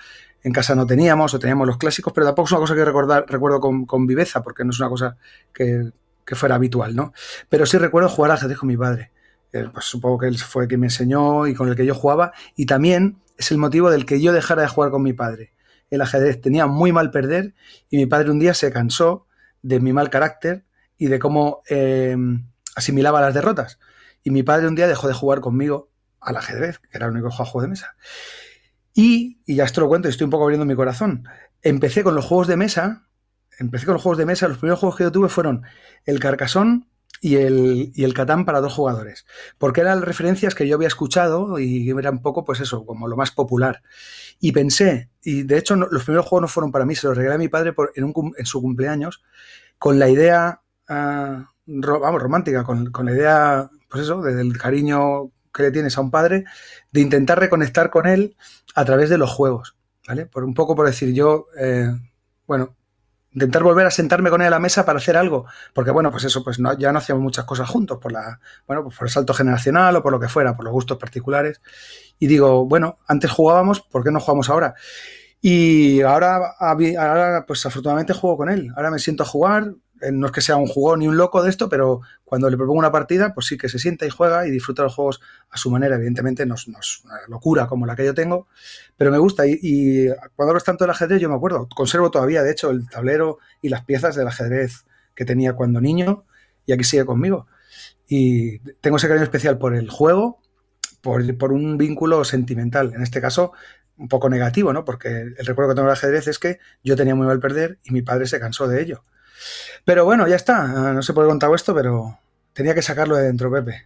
[0.42, 3.24] En casa no teníamos, o teníamos los clásicos, pero tampoco es una cosa que recordar,
[3.28, 5.16] recuerdo con, viveza, porque no es una cosa
[5.52, 5.92] que,
[6.26, 7.12] fuera habitual, ¿no?
[7.48, 9.12] Pero sí recuerdo jugar al ajedrez con mi padre.
[9.52, 12.32] Eh, pues supongo que él fue quien me enseñó y con el que yo jugaba,
[12.56, 15.52] y también es el motivo del que yo dejara de jugar con mi padre.
[15.90, 17.54] El ajedrez tenía muy mal perder
[17.88, 19.26] y mi padre un día se cansó
[19.62, 20.64] de mi mal carácter
[20.98, 22.16] y de cómo eh,
[22.74, 23.78] asimilaba las derrotas.
[24.22, 25.90] Y mi padre un día dejó de jugar conmigo
[26.24, 27.96] al ajedrez, que era el único juego de mesa.
[28.94, 31.28] Y, y ya esto lo cuento, estoy un poco abriendo mi corazón.
[31.62, 33.08] Empecé con los juegos de mesa,
[33.58, 35.62] empecé con los juegos de mesa, los primeros juegos que yo tuve fueron
[36.04, 36.88] el Carcasón
[37.20, 39.24] y el, y el Catán para dos jugadores,
[39.58, 43.16] porque eran referencias que yo había escuchado y era un poco, pues eso, como lo
[43.16, 43.82] más popular.
[44.40, 47.36] Y pensé, y de hecho los primeros juegos no fueron para mí, se los regalé
[47.36, 49.22] a mi padre por, en, un, en, su cumpleaños,
[49.78, 55.62] con la idea, uh, vamos, romántica, con, con, la idea, pues eso, del cariño que
[55.62, 56.44] le tienes a un padre,
[56.92, 58.36] de intentar reconectar con él
[58.74, 59.76] a través de los juegos,
[60.06, 60.26] ¿vale?
[60.26, 61.90] Por un poco por decir yo, eh,
[62.46, 62.74] bueno,
[63.32, 66.24] intentar volver a sentarme con él a la mesa para hacer algo, porque bueno, pues
[66.24, 69.12] eso, pues no, ya no hacíamos muchas cosas juntos, por la, bueno, pues por el
[69.12, 71.60] salto generacional o por lo que fuera, por los gustos particulares.
[72.18, 74.74] Y digo, bueno, antes jugábamos, ¿por qué no jugamos ahora?
[75.40, 78.72] Y ahora, ahora, pues afortunadamente juego con él.
[78.76, 79.74] Ahora me siento a jugar,
[80.12, 82.78] no es que sea un jugón ni un loco de esto, pero cuando le propongo
[82.78, 85.70] una partida, pues sí que se sienta y juega y disfruta los juegos a su
[85.70, 85.96] manera.
[85.96, 86.80] Evidentemente no es, una
[87.28, 88.48] locura como la que yo tengo,
[88.96, 89.44] pero me gusta.
[89.46, 93.38] Y, cuando hablo tanto del ajedrez, yo me acuerdo, conservo todavía, de hecho, el tablero
[93.62, 94.84] y las piezas del ajedrez
[95.14, 96.24] que tenía cuando niño
[96.66, 97.46] y aquí sigue conmigo.
[98.08, 100.40] Y tengo ese cariño especial por el juego,
[101.00, 102.92] por, por un vínculo sentimental.
[102.94, 103.52] En este caso,
[103.96, 104.84] un poco negativo, ¿no?
[104.84, 107.92] Porque el recuerdo que tengo del ajedrez es que yo tenía muy mal perder y
[107.92, 109.04] mi padre se cansó de ello.
[109.84, 110.92] Pero bueno, ya está.
[110.92, 112.18] No sé por qué he contado esto, pero
[112.52, 113.84] tenía que sacarlo de dentro, Pepe.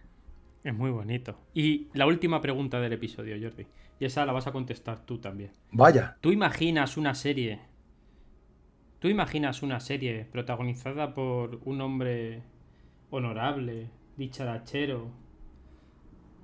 [0.63, 1.37] Es muy bonito.
[1.53, 3.65] Y la última pregunta del episodio, Jordi.
[3.99, 5.51] Y esa la vas a contestar tú también.
[5.71, 6.17] Vaya.
[6.21, 7.59] ¿Tú imaginas una serie?
[8.99, 12.43] ¿Tú imaginas una serie protagonizada por un hombre
[13.09, 15.09] honorable, dicharachero,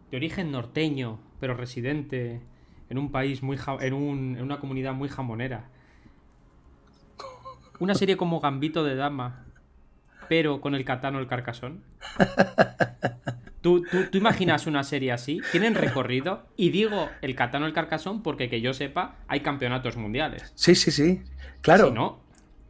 [0.09, 2.41] de origen norteño, pero residente
[2.89, 5.69] en un país muy en, un, en una comunidad muy jamonera,
[7.79, 9.45] una serie como Gambito de Dama,
[10.27, 11.83] pero con el Catano el Carcasón.
[13.61, 15.41] ¿Tú, tú, imaginas una serie así?
[15.51, 16.45] ¿Tienen recorrido?
[16.55, 20.51] Y digo el Catano el Carcasón porque que yo sepa, hay campeonatos mundiales.
[20.55, 21.23] Sí, sí, sí.
[21.61, 21.87] Claro.
[21.87, 22.19] Si no,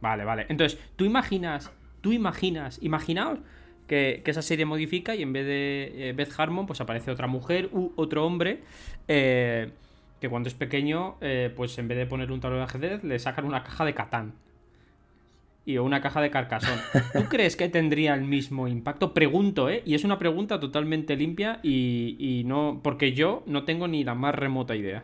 [0.00, 0.46] vale, vale.
[0.48, 3.40] Entonces, tú imaginas, tú imaginas, imaginaos
[3.86, 7.68] que, esa serie modifica y en vez de eh, Beth Harmon, pues aparece otra mujer
[7.72, 8.62] u otro hombre.
[9.06, 9.70] Eh,
[10.20, 13.18] que cuando es pequeño, eh, pues en vez de poner un tablero de ajedrez, le
[13.18, 14.32] sacan una caja de Catán
[15.66, 16.78] y una caja de carcasón.
[17.12, 19.12] ¿Tú crees que tendría el mismo impacto?
[19.12, 19.82] Pregunto, ¿eh?
[19.84, 22.80] Y es una pregunta totalmente limpia y, no.
[22.82, 25.02] Porque yo no tengo ni la más remota idea.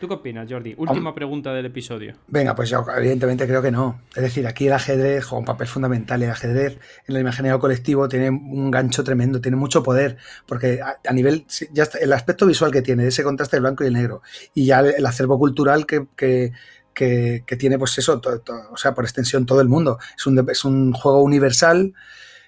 [0.00, 0.74] ¿Tú qué opinas, Jordi?
[0.76, 2.14] Última pregunta del episodio.
[2.26, 4.00] Venga, pues yo evidentemente creo que no.
[4.14, 6.22] Es decir, aquí el ajedrez juega un papel fundamental.
[6.22, 10.16] El ajedrez en el imaginario colectivo tiene un gancho tremendo, tiene mucho poder,
[10.46, 13.92] porque a, nivel, ya el aspecto visual que tiene, ese contraste del blanco y el
[13.92, 14.22] negro,
[14.52, 16.52] y ya el, acervo cultural que, que,
[16.94, 18.20] tiene, pues eso,
[18.70, 19.98] o sea, por extensión todo el mundo.
[20.16, 21.94] Es un, es un juego universal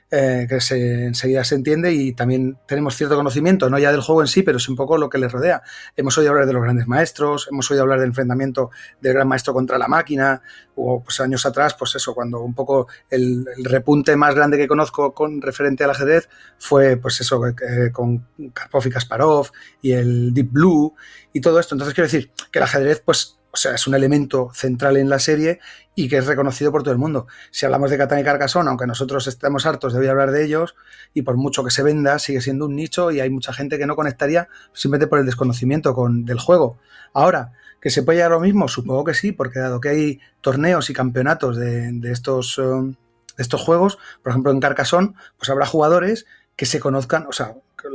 [0.08, 4.20] eh, que se, enseguida se entiende y también tenemos cierto conocimiento, no ya del juego
[4.20, 5.62] en sí, pero es un poco lo que le rodea.
[5.96, 8.70] Hemos oído hablar de los grandes maestros, hemos oído hablar del enfrentamiento
[9.00, 10.42] del gran maestro contra la máquina,
[10.76, 15.12] o pues años atrás, pues eso, cuando un poco el, repunte más grande que conozco
[15.12, 19.50] con referente al ajedrez fue, pues eso, eh, con Karpov y Kasparov
[19.82, 20.94] y el Deep Blue
[21.32, 21.74] y todo esto.
[21.74, 25.18] Entonces quiero decir que el ajedrez, pues o sea, es un elemento central en la
[25.18, 25.60] serie
[25.94, 27.26] y que es reconocido por todo el mundo.
[27.50, 30.76] Si hablamos de Catán y Carcassonne, aunque nosotros estemos hartos de hablar de ellos,
[31.14, 33.86] y por mucho que se venda, sigue siendo un nicho y hay mucha gente que
[33.86, 36.76] no conectaría simplemente por el desconocimiento con, del juego.
[37.14, 38.68] Ahora, ¿que se puede llegar a lo mismo?
[38.68, 43.62] Supongo que sí, porque dado que hay torneos y campeonatos de, estos, um, de estos
[43.62, 46.26] juegos, por ejemplo en Carcassonne, pues habrá jugadores
[46.56, 47.54] que se conozcan, o sea,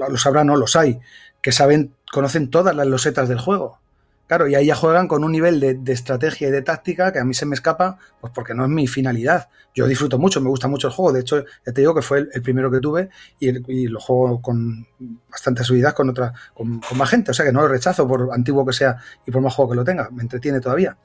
[0.09, 0.99] los habrá, no los hay,
[1.43, 3.79] que saben, conocen todas las losetas del juego
[4.31, 7.25] Claro, y ahí ya juegan con un nivel de, estrategia y de táctica que a
[7.25, 9.49] mí se me escapa, pues porque no es mi finalidad.
[9.75, 11.11] Yo disfruto mucho, me gusta mucho el juego.
[11.11, 13.09] De hecho, ya te digo que fue el, primero que tuve
[13.39, 14.87] y, lo juego con
[15.29, 17.31] bastante subidad con otra, con, más gente.
[17.31, 18.95] O sea que no lo rechazo por antiguo que sea
[19.27, 20.09] y por más juego que lo tenga.
[20.11, 20.95] Me entretiene todavía.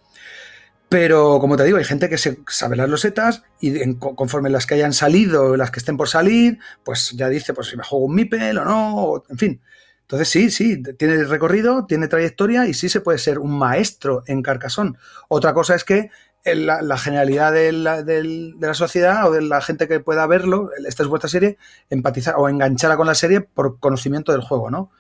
[0.89, 4.75] Pero, como te digo, hay gente que se sabe las losetas y conforme las que
[4.75, 8.15] hayan salido, las que estén por salir, pues ya dice, pues si me juego un
[8.15, 9.61] Mipel o no, en fin.
[10.07, 14.41] Entonces sí, sí, tiene recorrido, tiene trayectoria y sí se puede ser un maestro en
[14.41, 14.99] Carcasón.
[15.29, 16.11] Otra cosa es que
[16.45, 21.29] la, generalidad de la, sociedad o de la gente que pueda verlo, esta es vuestra
[21.29, 21.59] serie,
[21.91, 24.93] empatizar o engancharla con la serie por conocimiento del juego, ¿no?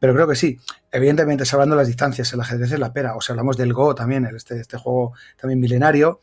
[0.00, 0.58] Pero creo que sí.
[0.90, 3.14] Evidentemente, se las distancias, el ajedrez es la pera.
[3.14, 6.20] O sea, hablamos del Go también, este, este juego también milenario.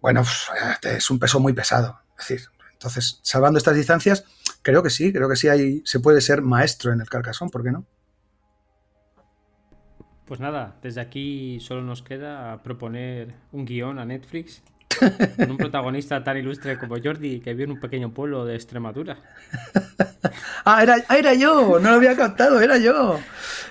[0.00, 0.24] Bueno,
[0.72, 2.00] este es un peso muy pesado.
[2.18, 4.24] Es decir, entonces, salvando estas distancias,
[4.62, 7.62] creo que sí, creo que sí hay, se puede ser maestro en el Carcassonne, ¿por
[7.62, 7.84] qué no?
[10.24, 14.62] Pues nada, desde aquí solo nos queda proponer un guion a Netflix
[15.36, 19.18] con un protagonista tan ilustre como Jordi que vive en un pequeño pueblo de Extremadura.
[20.64, 23.18] ah, era, ah, era yo, no lo había captado, era yo.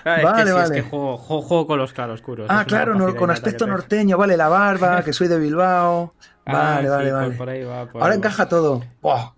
[0.04, 0.78] Ah, vale, es vale.
[0.78, 2.46] Es que juego, con los claroscuros.
[2.50, 6.14] Ah, claro, con aspecto norteño, vale, la barba, que soy de Bilbao.
[6.44, 7.66] Ah, vale, vale, vale.
[7.94, 8.82] Ahora encaja todo.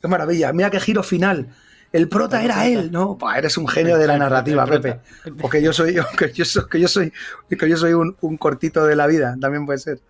[0.01, 0.53] ¡Qué maravilla!
[0.53, 1.49] Mira qué giro final.
[1.93, 3.17] El prota era él, ¿no?
[3.37, 4.99] eres un genio de la narrativa, Pepe.
[5.41, 7.13] Porque yo soy, que yo soy, que yo soy,
[7.49, 10.01] que yo soy un, un cortito de la vida, también puede ser.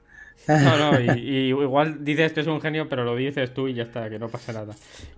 [0.48, 3.84] No, no, y, igual dices que es un genio, pero lo dices tú y ya
[3.84, 4.74] está, que no pasa nada.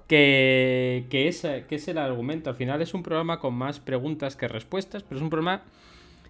[0.07, 2.51] Que, que, es, que es el argumento.
[2.51, 5.63] Al final es un programa con más preguntas que respuestas, pero es un programa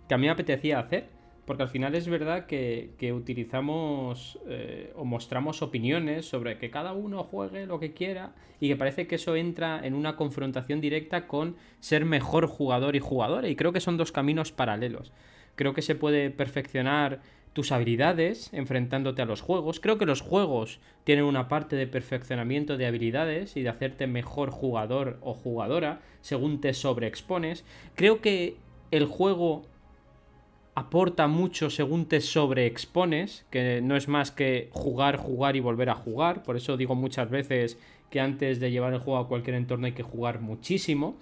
[0.08, 1.08] que a mí me apetecía hacer.
[1.46, 7.22] Porque al final es verdad que, utilizamos eh, o mostramos opiniones sobre que cada uno
[7.22, 11.56] juegue lo que quiera y que parece que eso entra en una confrontación directa con
[11.78, 13.48] ser mejor jugador y jugadora.
[13.48, 15.12] Y creo que son dos caminos paralelos.
[15.54, 17.20] Creo que se puede perfeccionar
[17.52, 19.78] tus habilidades enfrentándote a los juegos.
[19.78, 24.50] Creo que los juegos tienen una parte de perfeccionamiento de habilidades y de hacerte mejor
[24.50, 27.64] jugador o jugadora según te sobreexpones.
[27.94, 28.56] Creo que
[28.90, 29.62] el juego
[30.76, 35.94] aporta mucho según te sobreexpones, que no es más que jugar, jugar y volver a
[35.94, 36.42] jugar.
[36.42, 37.78] Por eso digo muchas veces
[38.10, 41.16] que antes de llevar el juego a cualquier entorno hay que jugar muchísimo.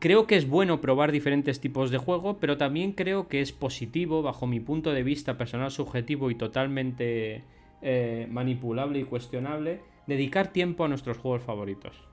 [0.00, 4.22] Creo que es bueno probar diferentes tipos de juego, pero también creo que es positivo,
[4.22, 7.44] bajo mi punto de vista personal subjetivo y totalmente
[7.80, 12.07] eh, manipulable y cuestionable, dedicar tiempo a nuestros juegos favoritos.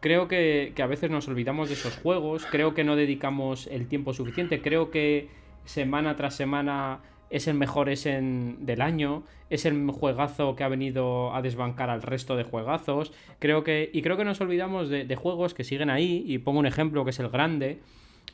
[0.00, 3.88] Creo que, que a veces nos olvidamos de esos juegos, creo que no dedicamos el
[3.88, 5.28] tiempo suficiente, creo que
[5.64, 11.34] semana tras semana es el mejor en del año, es el juegazo que ha venido
[11.34, 13.12] a desbancar al resto de juegazos.
[13.38, 16.66] Creo que, y creo que nos olvidamos de, juegos que siguen ahí, y pongo un
[16.66, 17.80] ejemplo que es el grande,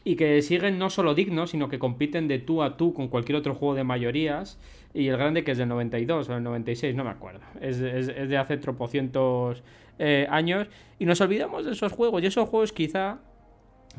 [0.05, 3.37] y que siguen no solo dignos, sino que compiten de tú a tú con cualquier
[3.37, 4.59] otro juego de mayorías.
[4.95, 7.41] Y el grande que es del 92 o del 96, no me acuerdo.
[7.61, 9.63] Es, de hace tropocientos
[10.05, 10.67] eh, años.
[10.99, 12.21] Y nos olvidamos de esos juegos.
[12.23, 13.21] Y esos juegos quizá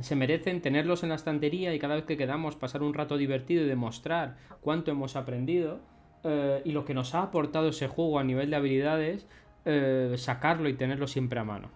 [0.02, 3.64] se merecen tenerlos en la estantería y cada vez que quedamos pasar un rato divertido
[3.64, 5.80] y demostrar cuánto hemos aprendido
[6.26, 9.28] eh, y lo que nos ha aportado ese juego a nivel de habilidades,
[9.64, 11.72] eh, sacarlo y tenerlo siempre a mano.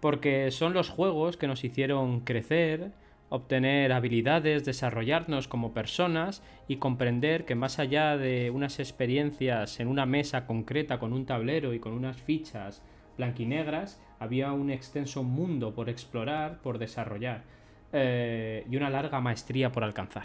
[0.00, 2.92] Porque son los juegos que nos hicieron crecer,
[3.30, 10.04] obtener habilidades, desarrollarnos como personas y comprender que más allá de unas experiencias en una
[10.04, 12.82] mesa concreta con un tablero y con unas fichas
[13.20, 17.44] blanquinegras, había un extenso mundo por explorar, por desarrollar
[17.92, 20.24] eh, y una larga maestría por alcanzar.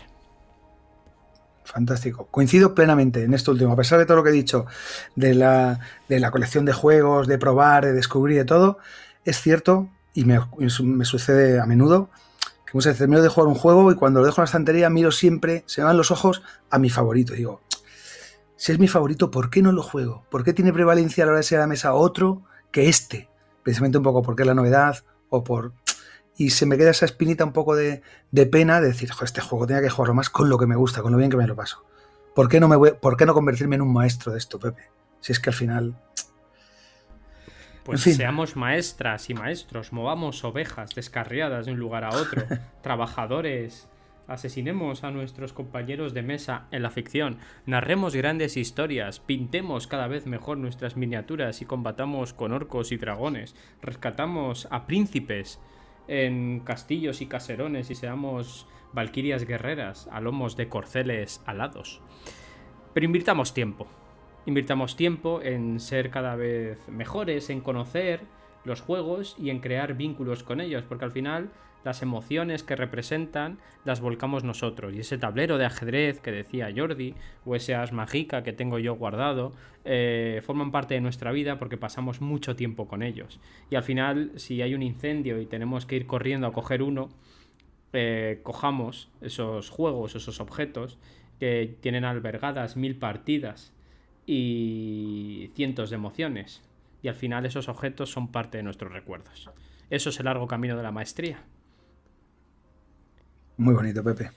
[1.65, 2.27] Fantástico.
[2.31, 3.73] Coincido plenamente en esto último.
[3.73, 4.65] A pesar de todo lo que he dicho
[5.15, 5.79] de la,
[6.31, 8.77] colección de juegos, de probar, de descubrir, de todo,
[9.25, 10.39] es cierto, y me,
[11.05, 12.09] sucede a menudo,
[12.65, 14.89] que muchas veces termino de jugar un juego y cuando lo dejo en la estantería
[14.89, 17.33] miro siempre, se me van los ojos a mi favorito.
[17.33, 17.61] digo,
[18.55, 20.23] si es mi favorito, ¿por qué no lo juego?
[20.29, 22.43] ¿Por qué tiene prevalencia a la hora de ser a la mesa otro
[22.75, 23.29] que este?
[23.63, 25.71] Precisamente un poco porque es la novedad o por
[26.35, 28.01] y se me queda esa espinita un poco de,
[28.51, 31.13] pena de decir, este juego tenía que jugarlo más con lo que me gusta, con
[31.13, 31.85] lo bien que me lo paso.
[32.35, 34.89] ¿Por qué no, me voy, ¿por qué no convertirme en un maestro de esto, Pepe?
[35.21, 35.97] Si es que al final...
[37.85, 42.43] Pues seamos maestras y maestros, movamos ovejas descarriadas de un lugar a otro,
[42.83, 43.87] trabajadores,
[44.27, 50.25] asesinemos a nuestros compañeros de mesa en la ficción, narremos grandes historias, pintemos cada vez
[50.25, 55.59] mejor nuestras miniaturas y combatamos con orcos y dragones, rescatamos a príncipes,
[56.07, 62.01] en castillos y caserones y seamos valquirias guerreras a lomos de corceles alados.
[62.93, 63.87] Pero invirtamos tiempo.
[64.45, 68.21] Invirtamos tiempo en ser cada vez mejores, en conocer
[68.63, 71.49] los juegos y en crear vínculos con ellos, porque al final
[71.85, 74.93] las emociones que representan las volcamos nosotros.
[74.93, 77.13] Y ese tablero de ajedrez que decía Jordi,
[77.45, 79.53] o ese as mágica que tengo yo guardado,
[79.85, 83.39] eh, forman parte de nuestra vida porque pasamos mucho tiempo con ellos.
[83.69, 87.09] Y al final, si hay un incendio y tenemos que ir corriendo a coger uno,
[87.93, 90.97] eh, cojamos esos juegos, esos objetos
[91.39, 93.73] que tienen albergadas mil partidas
[94.25, 96.63] y cientos de emociones.
[97.03, 99.51] Y al final esos objetos son parte de nuestros recuerdos.
[99.91, 101.43] Eso es el largo camino de la maestría.
[103.57, 104.31] Muy bonito, Pepe.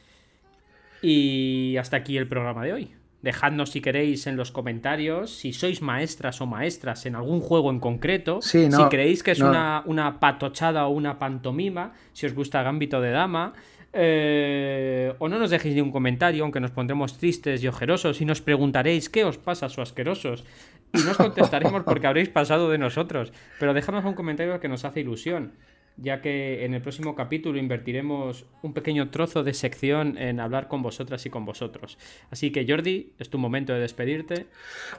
[1.03, 2.95] Y hasta aquí el programa de hoy.
[3.23, 7.81] Dejadnos si queréis en los comentarios si sois maestras o maestras en algún juego en
[7.81, 8.41] concreto.
[8.43, 11.93] si creéis que es una, una, patochada o una pantomima.
[12.13, 13.55] Si os gusta Gambito de Dama.
[13.93, 18.25] Eh, o no nos dejéis ni un comentario, aunque nos pondremos tristes y ojerosos y
[18.25, 20.45] nos preguntaréis qué os pasa, su asquerosos.
[20.93, 23.33] Y nos contestaremos porque habréis pasado de nosotros.
[23.59, 25.53] Pero dejadnos un comentario que nos hace ilusión
[26.01, 30.83] ya que en el próximo capítulo invertiremos un pequeño trozo de sección en hablar con
[30.83, 31.99] vosotras y con vosotros.
[32.31, 34.47] Así que Jordi, es tu momento de despedirte.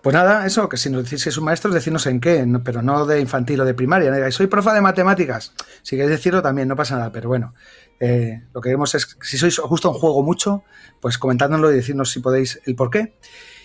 [0.02, 2.82] Pues nada, eso, que si nos decís que es un maestro, decirnos en qué, pero
[2.82, 4.30] no de infantil o de primaria.
[4.32, 5.54] soy profa de matemáticas.
[5.82, 7.54] Si queréis decirlo también, no pasa nada, pero bueno.
[8.02, 10.64] Eh, lo que queremos es, si sois justo un juego mucho,
[11.02, 13.14] pues comentádnoslo y decirnos si podéis el por qué.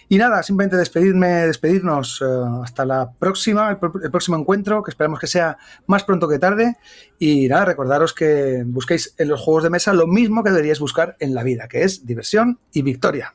[0.08, 2.24] Y nada, simplemente despedirme, despedirnos eh,
[2.62, 6.76] hasta la próxima, el, próximo encuentro, que esperamos que sea más pronto que tarde.
[7.18, 11.16] Y nada, recordaros que busquéis en los juegos de mesa lo mismo que deberíais buscar
[11.20, 13.32] en la vida, que es diversión y victoria.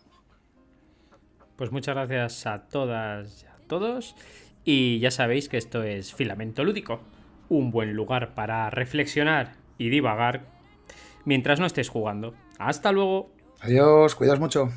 [1.56, 4.16] Pues muchas gracias a todas y a todos.
[4.64, 7.02] Y ya sabéis que esto es Filamento Lúdico,
[7.50, 10.46] un buen lugar para reflexionar y divagar
[11.26, 12.36] mientras no estés jugando.
[12.60, 13.32] Hasta luego.
[13.62, 14.70] Adiós, cuidaos mucho.